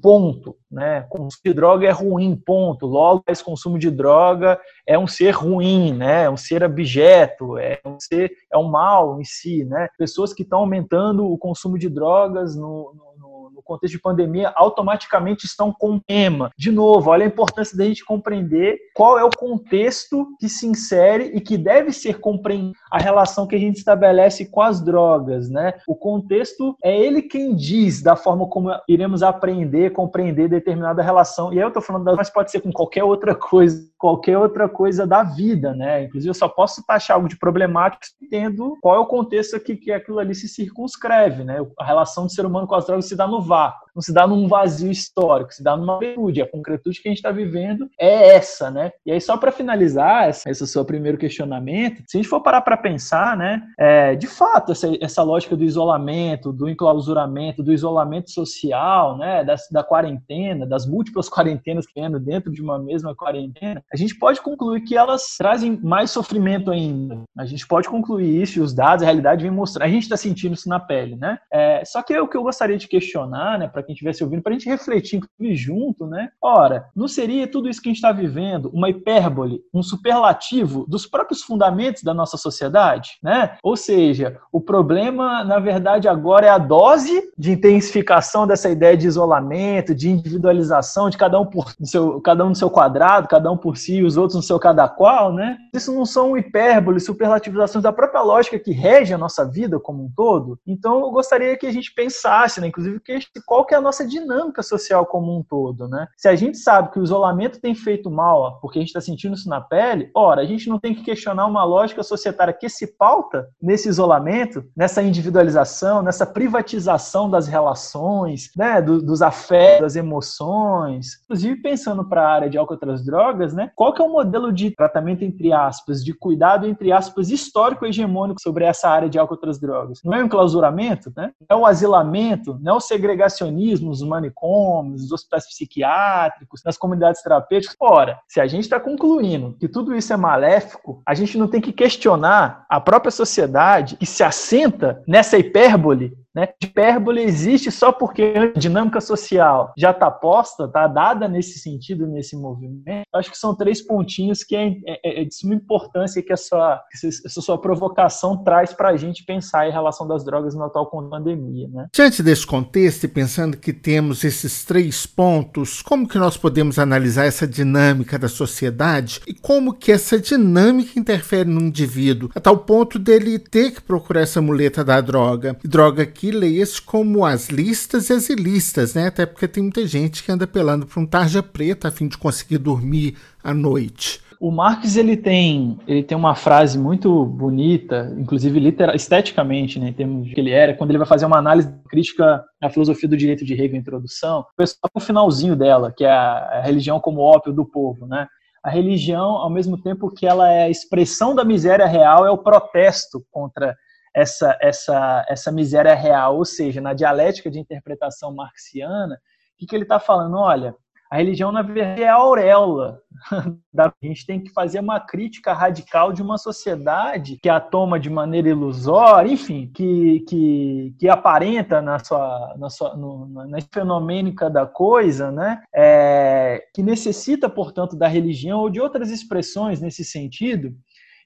ponto 0.00 0.56
né? 0.72 1.02
Consumo 1.10 1.42
de 1.44 1.52
droga 1.52 1.86
é 1.86 1.90
ruim, 1.90 2.34
ponto. 2.34 2.86
Logo, 2.86 3.22
esse 3.28 3.44
consumo 3.44 3.78
de 3.78 3.90
droga 3.90 4.58
é 4.86 4.98
um 4.98 5.06
ser 5.06 5.32
ruim, 5.32 5.92
né? 5.92 6.24
É 6.24 6.30
um 6.30 6.36
ser 6.36 6.64
abjeto, 6.64 7.58
é 7.58 7.78
um 7.84 8.00
ser, 8.00 8.32
é 8.50 8.56
um 8.56 8.70
mal 8.70 9.20
em 9.20 9.24
si, 9.24 9.64
né? 9.66 9.88
Pessoas 9.98 10.32
que 10.32 10.42
estão 10.42 10.60
aumentando 10.60 11.30
o 11.30 11.36
consumo 11.36 11.78
de 11.78 11.90
drogas 11.90 12.56
no, 12.56 12.94
no 12.96 13.11
no 13.54 13.62
contexto 13.62 13.94
de 13.94 14.00
pandemia, 14.00 14.52
automaticamente 14.54 15.46
estão 15.46 15.72
com 15.72 15.98
tema. 15.98 16.50
De 16.56 16.70
novo, 16.70 17.10
olha 17.10 17.24
a 17.24 17.28
importância 17.28 17.76
da 17.76 17.84
gente 17.84 18.04
compreender 18.04 18.78
qual 18.94 19.18
é 19.18 19.24
o 19.24 19.30
contexto 19.30 20.28
que 20.38 20.48
se 20.48 20.66
insere 20.66 21.32
e 21.34 21.40
que 21.40 21.56
deve 21.56 21.92
ser 21.92 22.18
compreendido 22.20 22.72
a 22.90 22.98
relação 22.98 23.46
que 23.46 23.56
a 23.56 23.58
gente 23.58 23.76
estabelece 23.76 24.46
com 24.46 24.60
as 24.60 24.80
drogas, 24.80 25.48
né? 25.48 25.74
O 25.86 25.94
contexto 25.94 26.76
é 26.82 26.96
ele 26.96 27.22
quem 27.22 27.54
diz 27.54 28.02
da 28.02 28.16
forma 28.16 28.46
como 28.46 28.70
iremos 28.88 29.22
aprender, 29.22 29.92
compreender 29.92 30.48
determinada 30.48 31.02
relação. 31.02 31.52
E 31.52 31.56
aí 31.56 31.64
eu 31.64 31.68
estou 31.68 31.82
falando, 31.82 32.14
mas 32.16 32.30
pode 32.30 32.50
ser 32.50 32.60
com 32.60 32.72
qualquer 32.72 33.04
outra 33.04 33.34
coisa, 33.34 33.82
qualquer 33.98 34.38
outra 34.38 34.68
coisa 34.68 35.06
da 35.06 35.22
vida, 35.22 35.74
né? 35.74 36.04
Inclusive 36.04 36.30
eu 36.30 36.34
só 36.34 36.48
posso 36.48 36.84
taxar 36.86 37.16
algo 37.16 37.28
de 37.28 37.38
problemático 37.38 38.02
entendo 38.22 38.76
qual 38.80 38.96
é 38.96 38.98
o 38.98 39.06
contexto 39.06 39.60
que, 39.60 39.76
que 39.76 39.92
aquilo 39.92 40.18
ali 40.18 40.34
se 40.34 40.48
circunscreve, 40.48 41.44
né? 41.44 41.58
A 41.78 41.84
relação 41.84 42.26
do 42.26 42.32
ser 42.32 42.46
humano 42.46 42.66
com 42.66 42.74
as 42.74 42.86
drogas 42.86 43.06
se 43.06 43.16
dá 43.16 43.26
no 43.26 43.41
vácuo, 43.42 43.82
não 43.94 44.02
se 44.02 44.12
dá 44.12 44.26
num 44.26 44.48
vazio 44.48 44.90
histórico, 44.90 45.52
se 45.52 45.62
dá 45.62 45.76
numa 45.76 45.94
concretude. 45.94 46.42
A 46.42 46.50
concretude 46.50 47.00
que 47.00 47.08
a 47.08 47.10
gente 47.10 47.18
está 47.18 47.30
vivendo 47.30 47.88
é 47.98 48.34
essa, 48.34 48.70
né? 48.70 48.90
E 49.04 49.12
aí, 49.12 49.20
só 49.20 49.36
para 49.36 49.52
finalizar 49.52 50.28
esse, 50.28 50.66
seu 50.66 50.84
primeiro 50.84 51.18
questionamento, 51.18 52.02
se 52.06 52.16
a 52.16 52.20
gente 52.20 52.28
for 52.28 52.40
parar 52.40 52.62
para 52.62 52.76
pensar, 52.76 53.36
né, 53.36 53.62
é, 53.78 54.14
de 54.14 54.26
fato, 54.26 54.72
essa, 54.72 54.88
essa 55.00 55.22
lógica 55.22 55.56
do 55.56 55.64
isolamento, 55.64 56.52
do 56.52 56.68
enclausuramento, 56.68 57.62
do 57.62 57.72
isolamento 57.72 58.30
social, 58.30 59.18
né, 59.18 59.44
da, 59.44 59.56
da 59.70 59.84
quarentena, 59.84 60.66
das 60.66 60.86
múltiplas 60.86 61.28
quarentenas 61.30 61.86
que 61.86 61.94
tem 61.94 62.10
dentro 62.20 62.50
de 62.50 62.60
uma 62.60 62.78
mesma 62.78 63.14
quarentena, 63.14 63.82
a 63.92 63.96
gente 63.96 64.18
pode 64.18 64.40
concluir 64.40 64.82
que 64.82 64.96
elas 64.96 65.36
trazem 65.38 65.78
mais 65.82 66.10
sofrimento 66.10 66.70
ainda. 66.70 67.22
A 67.36 67.44
gente 67.44 67.66
pode 67.66 67.88
concluir 67.88 68.42
isso 68.42 68.58
e 68.58 68.62
os 68.62 68.74
dados, 68.74 69.02
a 69.02 69.06
realidade 69.06 69.42
vem 69.42 69.50
mostrando. 69.50 69.86
A 69.86 69.92
gente 69.92 70.04
está 70.04 70.16
sentindo 70.16 70.54
isso 70.54 70.68
na 70.68 70.80
pele, 70.80 71.16
né? 71.16 71.38
É, 71.52 71.84
só 71.84 72.02
que 72.02 72.18
o 72.18 72.28
que 72.28 72.36
eu 72.36 72.42
gostaria 72.42 72.76
de 72.76 72.88
questionar 72.88 73.31
né, 73.32 73.68
para 73.68 73.82
quem 73.82 73.92
estivesse 73.92 74.22
ouvindo, 74.22 74.42
para 74.42 74.52
a 74.52 74.58
gente 74.58 74.68
refletir 74.68 75.20
junto, 75.54 76.06
né? 76.06 76.30
Ora, 76.40 76.86
não 76.94 77.08
seria 77.08 77.46
tudo 77.46 77.68
isso 77.68 77.80
que 77.80 77.88
a 77.88 77.90
gente 77.90 77.96
está 77.96 78.12
vivendo 78.12 78.70
uma 78.72 78.90
hipérbole, 78.90 79.60
um 79.72 79.82
superlativo 79.82 80.84
dos 80.88 81.06
próprios 81.06 81.42
fundamentos 81.42 82.02
da 82.02 82.14
nossa 82.14 82.36
sociedade, 82.36 83.18
né? 83.22 83.56
Ou 83.62 83.76
seja, 83.76 84.38
o 84.50 84.60
problema, 84.60 85.44
na 85.44 85.58
verdade, 85.58 86.08
agora 86.08 86.46
é 86.46 86.50
a 86.50 86.58
dose 86.58 87.30
de 87.36 87.52
intensificação 87.52 88.46
dessa 88.46 88.68
ideia 88.68 88.96
de 88.96 89.06
isolamento, 89.06 89.94
de 89.94 90.10
individualização, 90.10 91.10
de 91.10 91.16
cada 91.16 91.38
um 91.40 91.46
por 91.46 91.72
seu, 91.82 92.20
cada 92.20 92.44
um 92.44 92.50
no 92.50 92.56
seu 92.56 92.70
quadrado, 92.70 93.28
cada 93.28 93.50
um 93.50 93.56
por 93.56 93.76
si, 93.76 94.02
os 94.02 94.16
outros 94.16 94.36
no 94.36 94.42
seu 94.42 94.58
cada 94.58 94.88
qual, 94.88 95.32
né? 95.32 95.58
Isso 95.74 95.92
não 95.92 96.04
são 96.04 96.36
hipérboles, 96.36 97.04
superlativizações 97.04 97.82
da 97.82 97.92
própria 97.92 98.22
lógica 98.22 98.58
que 98.58 98.72
rege 98.72 99.14
a 99.14 99.18
nossa 99.18 99.44
vida 99.44 99.78
como 99.80 100.04
um 100.04 100.10
todo. 100.14 100.58
Então, 100.66 101.00
eu 101.00 101.10
gostaria 101.10 101.56
que 101.56 101.66
a 101.66 101.72
gente 101.72 101.92
pensasse, 101.94 102.60
né, 102.60 102.66
inclusive 102.66 103.00
que 103.00 103.12
qual 103.46 103.64
que 103.64 103.74
é 103.74 103.78
a 103.78 103.80
nossa 103.80 104.06
dinâmica 104.06 104.62
social 104.62 105.06
como 105.06 105.36
um 105.36 105.42
todo, 105.42 105.88
né? 105.88 106.06
Se 106.16 106.28
a 106.28 106.34
gente 106.34 106.58
sabe 106.58 106.90
que 106.90 106.98
o 106.98 107.04
isolamento 107.04 107.60
tem 107.60 107.74
feito 107.74 108.10
mal, 108.10 108.58
porque 108.60 108.78
a 108.78 108.82
gente 108.82 108.88
está 108.88 109.00
sentindo 109.00 109.34
isso 109.34 109.48
na 109.48 109.60
pele, 109.60 110.10
ora, 110.14 110.42
a 110.42 110.44
gente 110.44 110.68
não 110.68 110.78
tem 110.78 110.94
que 110.94 111.02
questionar 111.02 111.46
uma 111.46 111.64
lógica 111.64 112.02
societária 112.02 112.52
que 112.52 112.68
se 112.68 112.96
pauta 112.96 113.48
nesse 113.60 113.88
isolamento, 113.88 114.64
nessa 114.76 115.02
individualização, 115.02 116.02
nessa 116.02 116.26
privatização 116.26 117.28
das 117.30 117.46
relações, 117.46 118.50
né, 118.56 118.80
do, 118.80 119.02
dos 119.02 119.22
afetos, 119.22 119.80
das 119.80 119.96
emoções. 119.96 121.20
Inclusive, 121.24 121.60
pensando 121.62 122.04
para 122.08 122.22
a 122.22 122.30
área 122.30 122.50
de 122.50 122.58
álcool 122.58 122.74
e 122.74 122.76
outras 122.76 123.04
drogas, 123.04 123.52
né? 123.52 123.70
Qual 123.74 123.92
que 123.92 124.00
é 124.00 124.04
o 124.04 124.12
modelo 124.12 124.52
de 124.52 124.70
tratamento, 124.70 125.24
entre 125.24 125.52
aspas, 125.52 126.04
de 126.04 126.12
cuidado, 126.12 126.66
entre 126.66 126.92
aspas, 126.92 127.30
histórico 127.30 127.86
hegemônico 127.86 128.40
sobre 128.40 128.64
essa 128.64 128.88
área 128.88 129.08
de 129.08 129.18
álcool 129.18 129.34
e 129.34 129.36
outras 129.36 129.60
drogas? 129.60 130.00
Não 130.04 130.14
é 130.14 130.22
o 130.22 130.26
enclausuramento, 130.26 131.12
né? 131.16 131.32
Não 131.48 131.56
é 131.56 131.60
o 131.60 131.66
asilamento, 131.66 132.58
não 132.60 132.74
é 132.74 132.76
o 132.76 132.80
segregacionismo 133.12 133.90
nos 133.90 134.02
manicômios, 134.02 135.02
nos 135.02 135.12
hospitais 135.12 135.46
psiquiátricos, 135.46 136.62
nas 136.64 136.76
comunidades 136.76 137.22
terapêuticas. 137.22 137.76
Ora, 137.78 138.18
se 138.26 138.40
a 138.40 138.46
gente 138.46 138.64
está 138.64 138.80
concluindo 138.80 139.56
que 139.58 139.68
tudo 139.68 139.94
isso 139.94 140.12
é 140.12 140.16
maléfico, 140.16 141.02
a 141.06 141.14
gente 141.14 141.38
não 141.38 141.46
tem 141.46 141.60
que 141.60 141.72
questionar 141.72 142.64
a 142.68 142.80
própria 142.80 143.10
sociedade 143.10 143.96
que 143.96 144.06
se 144.06 144.24
assenta 144.24 145.02
nessa 145.06 145.38
hipérbole 145.38 146.16
né? 146.34 146.48
Hipérbole 146.62 147.22
existe 147.22 147.70
só 147.70 147.92
porque 147.92 148.22
a 148.36 148.58
dinâmica 148.58 149.00
social 149.00 149.72
já 149.76 149.90
está 149.90 150.10
posta, 150.10 150.64
está 150.64 150.86
dada 150.86 151.28
nesse 151.28 151.58
sentido, 151.58 152.06
nesse 152.06 152.36
movimento. 152.36 153.06
Acho 153.14 153.30
que 153.30 153.38
são 153.38 153.54
três 153.54 153.82
pontinhos 153.82 154.42
que 154.42 154.56
é, 154.56 154.74
é, 154.86 155.22
é 155.22 155.24
de 155.24 155.34
suma 155.34 155.54
importância 155.54 156.22
que 156.22 156.32
essa, 156.32 156.82
essa 156.92 157.40
sua 157.40 157.60
provocação 157.60 158.42
traz 158.42 158.72
para 158.72 158.90
a 158.90 158.96
gente 158.96 159.24
pensar 159.24 159.68
em 159.68 159.72
relação 159.72 160.06
das 160.06 160.24
drogas 160.24 160.54
na 160.54 160.66
atual 160.66 160.90
pandemia. 160.90 161.68
Né? 161.68 161.86
Diante 161.92 162.22
desse 162.22 162.46
contexto 162.46 163.04
e 163.04 163.08
pensando 163.08 163.56
que 163.56 163.72
temos 163.72 164.24
esses 164.24 164.64
três 164.64 165.04
pontos, 165.06 165.82
como 165.82 166.08
que 166.08 166.18
nós 166.18 166.36
podemos 166.36 166.78
analisar 166.78 167.26
essa 167.26 167.46
dinâmica 167.46 168.18
da 168.18 168.28
sociedade 168.28 169.20
e 169.26 169.34
como 169.34 169.74
que 169.74 169.92
essa 169.92 170.18
dinâmica 170.18 170.98
interfere 170.98 171.48
no 171.48 171.60
indivíduo, 171.60 172.30
a 172.34 172.40
tal 172.40 172.58
ponto 172.58 172.98
dele 172.98 173.38
ter 173.38 173.72
que 173.72 173.82
procurar 173.82 174.22
essa 174.22 174.40
muleta 174.40 174.84
da 174.84 175.00
droga, 175.00 175.56
droga 175.64 176.06
que 176.06 176.21
aqui 176.22 176.30
leia-se 176.30 176.80
como 176.80 177.24
as 177.24 177.48
listas 177.48 178.08
e 178.08 178.12
as 178.12 178.30
ilícitas, 178.30 178.94
né? 178.94 179.08
Até 179.08 179.26
porque 179.26 179.48
tem 179.48 179.62
muita 179.62 179.84
gente 179.86 180.22
que 180.22 180.30
anda 180.30 180.46
pelando 180.46 180.86
para 180.86 181.00
um 181.00 181.06
tarja 181.06 181.42
preta 181.42 181.88
a 181.88 181.90
fim 181.90 182.06
de 182.06 182.16
conseguir 182.16 182.58
dormir 182.58 183.16
à 183.42 183.52
noite. 183.52 184.20
O 184.40 184.50
Marx 184.50 184.96
ele 184.96 185.16
tem, 185.16 185.78
ele 185.86 186.02
tem 186.02 186.16
uma 186.16 186.34
frase 186.34 186.78
muito 186.78 187.24
bonita, 187.24 188.12
inclusive 188.18 188.58
literal, 188.58 188.94
esteticamente, 188.94 189.78
né, 189.78 189.88
em 189.88 189.92
termos 189.92 190.26
de 190.26 190.34
que 190.34 190.40
ele 190.40 190.50
era, 190.50 190.74
quando 190.74 190.90
ele 190.90 190.98
vai 190.98 191.06
fazer 191.06 191.26
uma 191.26 191.38
análise 191.38 191.72
crítica 191.88 192.44
à 192.60 192.68
filosofia 192.68 193.08
do 193.08 193.16
direito 193.16 193.44
de 193.44 193.54
Hegel, 193.54 193.76
introdução, 193.76 194.40
o 194.40 194.56
pessoal 194.56 194.90
no 194.92 195.00
finalzinho 195.00 195.54
dela, 195.54 195.92
que 195.96 196.04
é 196.04 196.10
a, 196.10 196.58
a 196.58 196.60
religião 196.60 196.98
como 196.98 197.20
ópio 197.20 197.52
do 197.52 197.64
povo, 197.64 198.06
né? 198.06 198.26
A 198.64 198.70
religião, 198.70 199.30
ao 199.30 199.50
mesmo 199.50 199.80
tempo 199.80 200.10
que 200.10 200.26
ela 200.26 200.48
é 200.48 200.64
a 200.64 200.70
expressão 200.70 201.34
da 201.34 201.44
miséria 201.44 201.86
real, 201.86 202.26
é 202.26 202.30
o 202.30 202.38
protesto 202.38 203.24
contra 203.30 203.76
essa, 204.14 204.56
essa, 204.60 205.24
essa 205.28 205.52
miséria 205.52 205.94
real, 205.94 206.36
ou 206.36 206.44
seja, 206.44 206.80
na 206.80 206.92
dialética 206.92 207.50
de 207.50 207.58
interpretação 207.58 208.34
marxiana, 208.34 209.14
o 209.14 209.18
que, 209.58 209.66
que 209.66 209.76
ele 209.76 209.84
está 209.84 209.98
falando? 209.98 210.36
Olha, 210.36 210.74
a 211.12 211.18
religião, 211.18 211.52
na 211.52 211.60
verdade, 211.60 212.02
é 212.02 212.08
a 212.08 212.14
auréola. 212.14 213.02
A 213.78 213.92
gente 214.02 214.24
tem 214.24 214.42
que 214.42 214.50
fazer 214.50 214.80
uma 214.80 214.98
crítica 214.98 215.52
radical 215.52 216.10
de 216.10 216.22
uma 216.22 216.38
sociedade 216.38 217.38
que 217.42 217.50
a 217.50 217.60
toma 217.60 218.00
de 218.00 218.08
maneira 218.08 218.48
ilusória, 218.48 219.30
enfim, 219.30 219.70
que, 219.74 220.20
que, 220.20 220.94
que 220.98 221.08
aparenta 221.10 221.82
na 221.82 221.98
sua, 221.98 222.54
na, 222.58 222.70
sua 222.70 222.96
no, 222.96 223.26
na 223.28 223.58
fenomênica 223.72 224.48
da 224.48 224.64
coisa, 224.64 225.30
né? 225.30 225.62
É, 225.74 226.64
que 226.74 226.82
necessita, 226.82 227.46
portanto, 227.46 227.94
da 227.94 228.08
religião 228.08 228.60
ou 228.60 228.70
de 228.70 228.80
outras 228.80 229.10
expressões 229.10 229.82
nesse 229.82 230.06
sentido, 230.06 230.74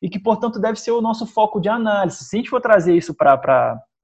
e 0.01 0.09
que, 0.09 0.19
portanto, 0.19 0.61
deve 0.61 0.79
ser 0.79 0.93
o 0.93 1.01
nosso 1.01 1.27
foco 1.27 1.61
de 1.61 1.69
análise. 1.69 2.25
Se 2.25 2.37
a 2.37 2.39
gente 2.39 2.51
for 2.51 2.61
trazer 2.61 2.97
isso 2.97 3.15
para 3.15 3.37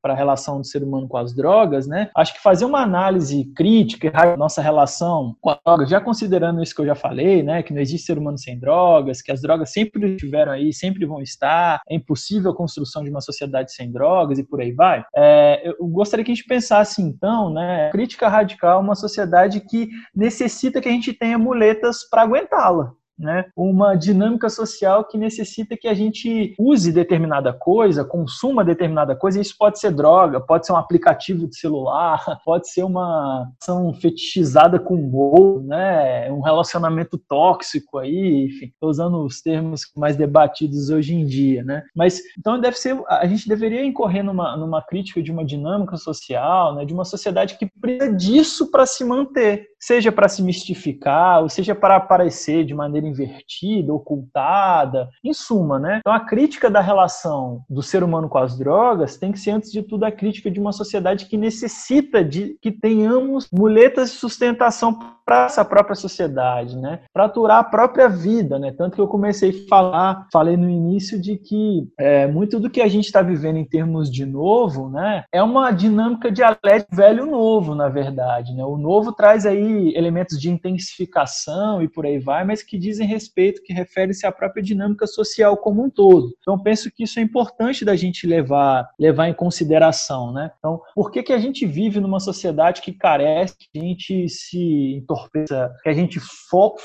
para 0.02 0.14
a 0.14 0.16
relação 0.16 0.58
do 0.58 0.66
ser 0.66 0.82
humano 0.82 1.06
com 1.06 1.16
as 1.16 1.32
drogas, 1.32 1.86
né? 1.86 2.10
Acho 2.16 2.34
que 2.34 2.42
fazer 2.42 2.64
uma 2.64 2.80
análise 2.82 3.44
crítica 3.54 4.10
da 4.10 4.36
nossa 4.36 4.60
relação 4.60 5.36
com 5.40 5.50
a 5.50 5.58
droga, 5.64 5.86
já 5.86 6.00
considerando 6.00 6.60
isso 6.60 6.74
que 6.74 6.80
eu 6.80 6.86
já 6.86 6.96
falei, 6.96 7.42
né? 7.42 7.62
Que 7.62 7.72
não 7.72 7.80
existe 7.80 8.06
ser 8.06 8.18
humano 8.18 8.36
sem 8.36 8.58
drogas, 8.58 9.22
que 9.22 9.30
as 9.30 9.40
drogas 9.40 9.70
sempre 9.70 10.14
estiveram 10.14 10.52
aí, 10.52 10.72
sempre 10.72 11.06
vão 11.06 11.22
estar, 11.22 11.80
é 11.88 11.94
impossível 11.94 12.50
a 12.50 12.56
construção 12.56 13.04
de 13.04 13.10
uma 13.10 13.20
sociedade 13.20 13.72
sem 13.72 13.92
drogas 13.92 14.38
e 14.38 14.44
por 14.44 14.60
aí 14.60 14.72
vai. 14.72 15.04
É, 15.14 15.62
eu 15.78 15.86
gostaria 15.86 16.24
que 16.24 16.32
a 16.32 16.34
gente 16.34 16.46
pensasse 16.46 17.00
então, 17.00 17.52
né? 17.52 17.90
Crítica 17.90 18.28
radical 18.28 18.80
uma 18.80 18.96
sociedade 18.96 19.60
que 19.60 19.88
necessita 20.14 20.80
que 20.80 20.88
a 20.88 20.92
gente 20.92 21.12
tenha 21.12 21.38
muletas 21.38 22.08
para 22.10 22.22
aguentá-la 22.22 22.92
né, 23.18 23.46
uma 23.56 23.94
dinâmica 23.94 24.48
social 24.48 25.04
que 25.04 25.18
necessita 25.18 25.76
que 25.76 25.88
a 25.88 25.94
gente 25.94 26.54
use 26.58 26.92
determinada 26.92 27.52
coisa, 27.52 28.04
consuma 28.04 28.64
determinada 28.64 29.14
coisa, 29.14 29.40
isso 29.40 29.54
pode 29.58 29.78
ser 29.78 29.92
droga, 29.92 30.40
pode 30.40 30.66
ser 30.66 30.72
um 30.72 30.76
aplicativo 30.76 31.46
de 31.46 31.56
celular, 31.56 32.24
pode 32.44 32.68
ser 32.70 32.82
uma 32.82 33.48
ação 33.60 33.92
fetichizada 33.94 34.78
com 34.78 35.08
gol, 35.08 35.62
né, 35.62 36.30
um 36.30 36.40
relacionamento 36.40 37.18
tóxico 37.28 37.98
aí, 37.98 38.46
enfim, 38.46 38.66
estou 38.66 38.90
usando 38.90 39.24
os 39.24 39.40
termos 39.40 39.82
mais 39.96 40.16
debatidos 40.16 40.90
hoje 40.90 41.14
em 41.14 41.24
dia, 41.24 41.62
né, 41.64 41.82
mas 41.94 42.20
então 42.38 42.60
deve 42.60 42.76
ser, 42.78 43.00
a 43.08 43.26
gente 43.26 43.48
deveria 43.48 43.84
incorrer 43.84 44.24
numa, 44.24 44.56
numa 44.56 44.82
crítica 44.82 45.22
de 45.22 45.30
uma 45.30 45.44
dinâmica 45.44 45.96
social, 45.96 46.74
né, 46.74 46.84
de 46.84 46.92
uma 46.92 47.04
sociedade 47.04 47.56
que 47.56 47.70
precisa 47.80 48.12
disso 48.12 48.70
para 48.70 48.86
se 48.86 49.04
manter, 49.04 49.66
seja 49.82 50.12
para 50.12 50.28
se 50.28 50.42
mistificar, 50.42 51.42
ou 51.42 51.48
seja 51.48 51.74
para 51.74 51.96
aparecer 51.96 52.64
de 52.64 52.72
maneira 52.72 53.06
invertida, 53.06 53.92
ocultada, 53.92 55.10
em 55.24 55.32
suma, 55.32 55.76
né? 55.78 55.98
Então 55.98 56.12
a 56.12 56.20
crítica 56.20 56.70
da 56.70 56.80
relação 56.80 57.64
do 57.68 57.82
ser 57.82 58.04
humano 58.04 58.28
com 58.28 58.38
as 58.38 58.56
drogas 58.56 59.16
tem 59.16 59.32
que 59.32 59.40
ser 59.40 59.50
antes 59.50 59.72
de 59.72 59.82
tudo 59.82 60.04
a 60.04 60.12
crítica 60.12 60.48
de 60.48 60.60
uma 60.60 60.72
sociedade 60.72 61.26
que 61.26 61.36
necessita 61.36 62.22
de 62.22 62.56
que 62.62 62.70
tenhamos 62.70 63.48
muletas 63.52 64.12
de 64.12 64.18
sustentação 64.18 64.96
para 65.24 65.46
essa 65.46 65.64
própria 65.64 65.94
sociedade, 65.94 66.76
né? 66.76 67.00
Para 67.12 67.24
aturar 67.24 67.58
a 67.58 67.64
própria 67.64 68.08
vida, 68.08 68.58
né? 68.58 68.72
Tanto 68.76 68.94
que 68.94 69.00
eu 69.00 69.08
comecei 69.08 69.50
a 69.50 69.68
falar, 69.68 70.26
falei 70.32 70.56
no 70.56 70.68
início 70.68 71.20
de 71.20 71.36
que 71.36 71.88
é, 71.98 72.26
muito 72.26 72.60
do 72.60 72.70
que 72.70 72.80
a 72.80 72.88
gente 72.88 73.06
está 73.06 73.22
vivendo 73.22 73.56
em 73.56 73.64
termos 73.64 74.10
de 74.10 74.26
novo, 74.26 74.88
né? 74.88 75.24
É 75.32 75.42
uma 75.42 75.70
dinâmica 75.70 76.30
dialética 76.30 76.86
velho 76.92 77.26
novo, 77.26 77.74
na 77.74 77.88
verdade, 77.88 78.52
né? 78.54 78.64
O 78.64 78.76
novo 78.76 79.12
traz 79.12 79.46
aí 79.46 79.71
elementos 79.94 80.40
de 80.40 80.50
intensificação 80.50 81.82
e 81.82 81.88
por 81.88 82.06
aí 82.06 82.18
vai, 82.18 82.44
mas 82.44 82.62
que 82.62 82.78
dizem 82.78 83.06
respeito, 83.06 83.62
que 83.62 83.72
refere-se 83.72 84.26
à 84.26 84.32
própria 84.32 84.62
dinâmica 84.62 85.06
social 85.06 85.56
como 85.56 85.84
um 85.84 85.90
todo. 85.90 86.34
Então, 86.40 86.58
penso 86.58 86.90
que 86.90 87.04
isso 87.04 87.18
é 87.18 87.22
importante 87.22 87.84
da 87.84 87.96
gente 87.96 88.26
levar, 88.26 88.88
levar 88.98 89.28
em 89.28 89.34
consideração, 89.34 90.32
né? 90.32 90.50
Então, 90.58 90.80
por 90.94 91.10
que, 91.10 91.22
que 91.22 91.32
a 91.32 91.38
gente 91.38 91.66
vive 91.66 92.00
numa 92.00 92.20
sociedade 92.20 92.80
que 92.82 92.92
carece, 92.92 93.56
que 93.58 93.78
a 93.78 93.82
gente 93.82 94.28
se 94.28 94.96
entorpeça, 94.96 95.72
que 95.82 95.88
a 95.88 95.92
gente 95.92 96.20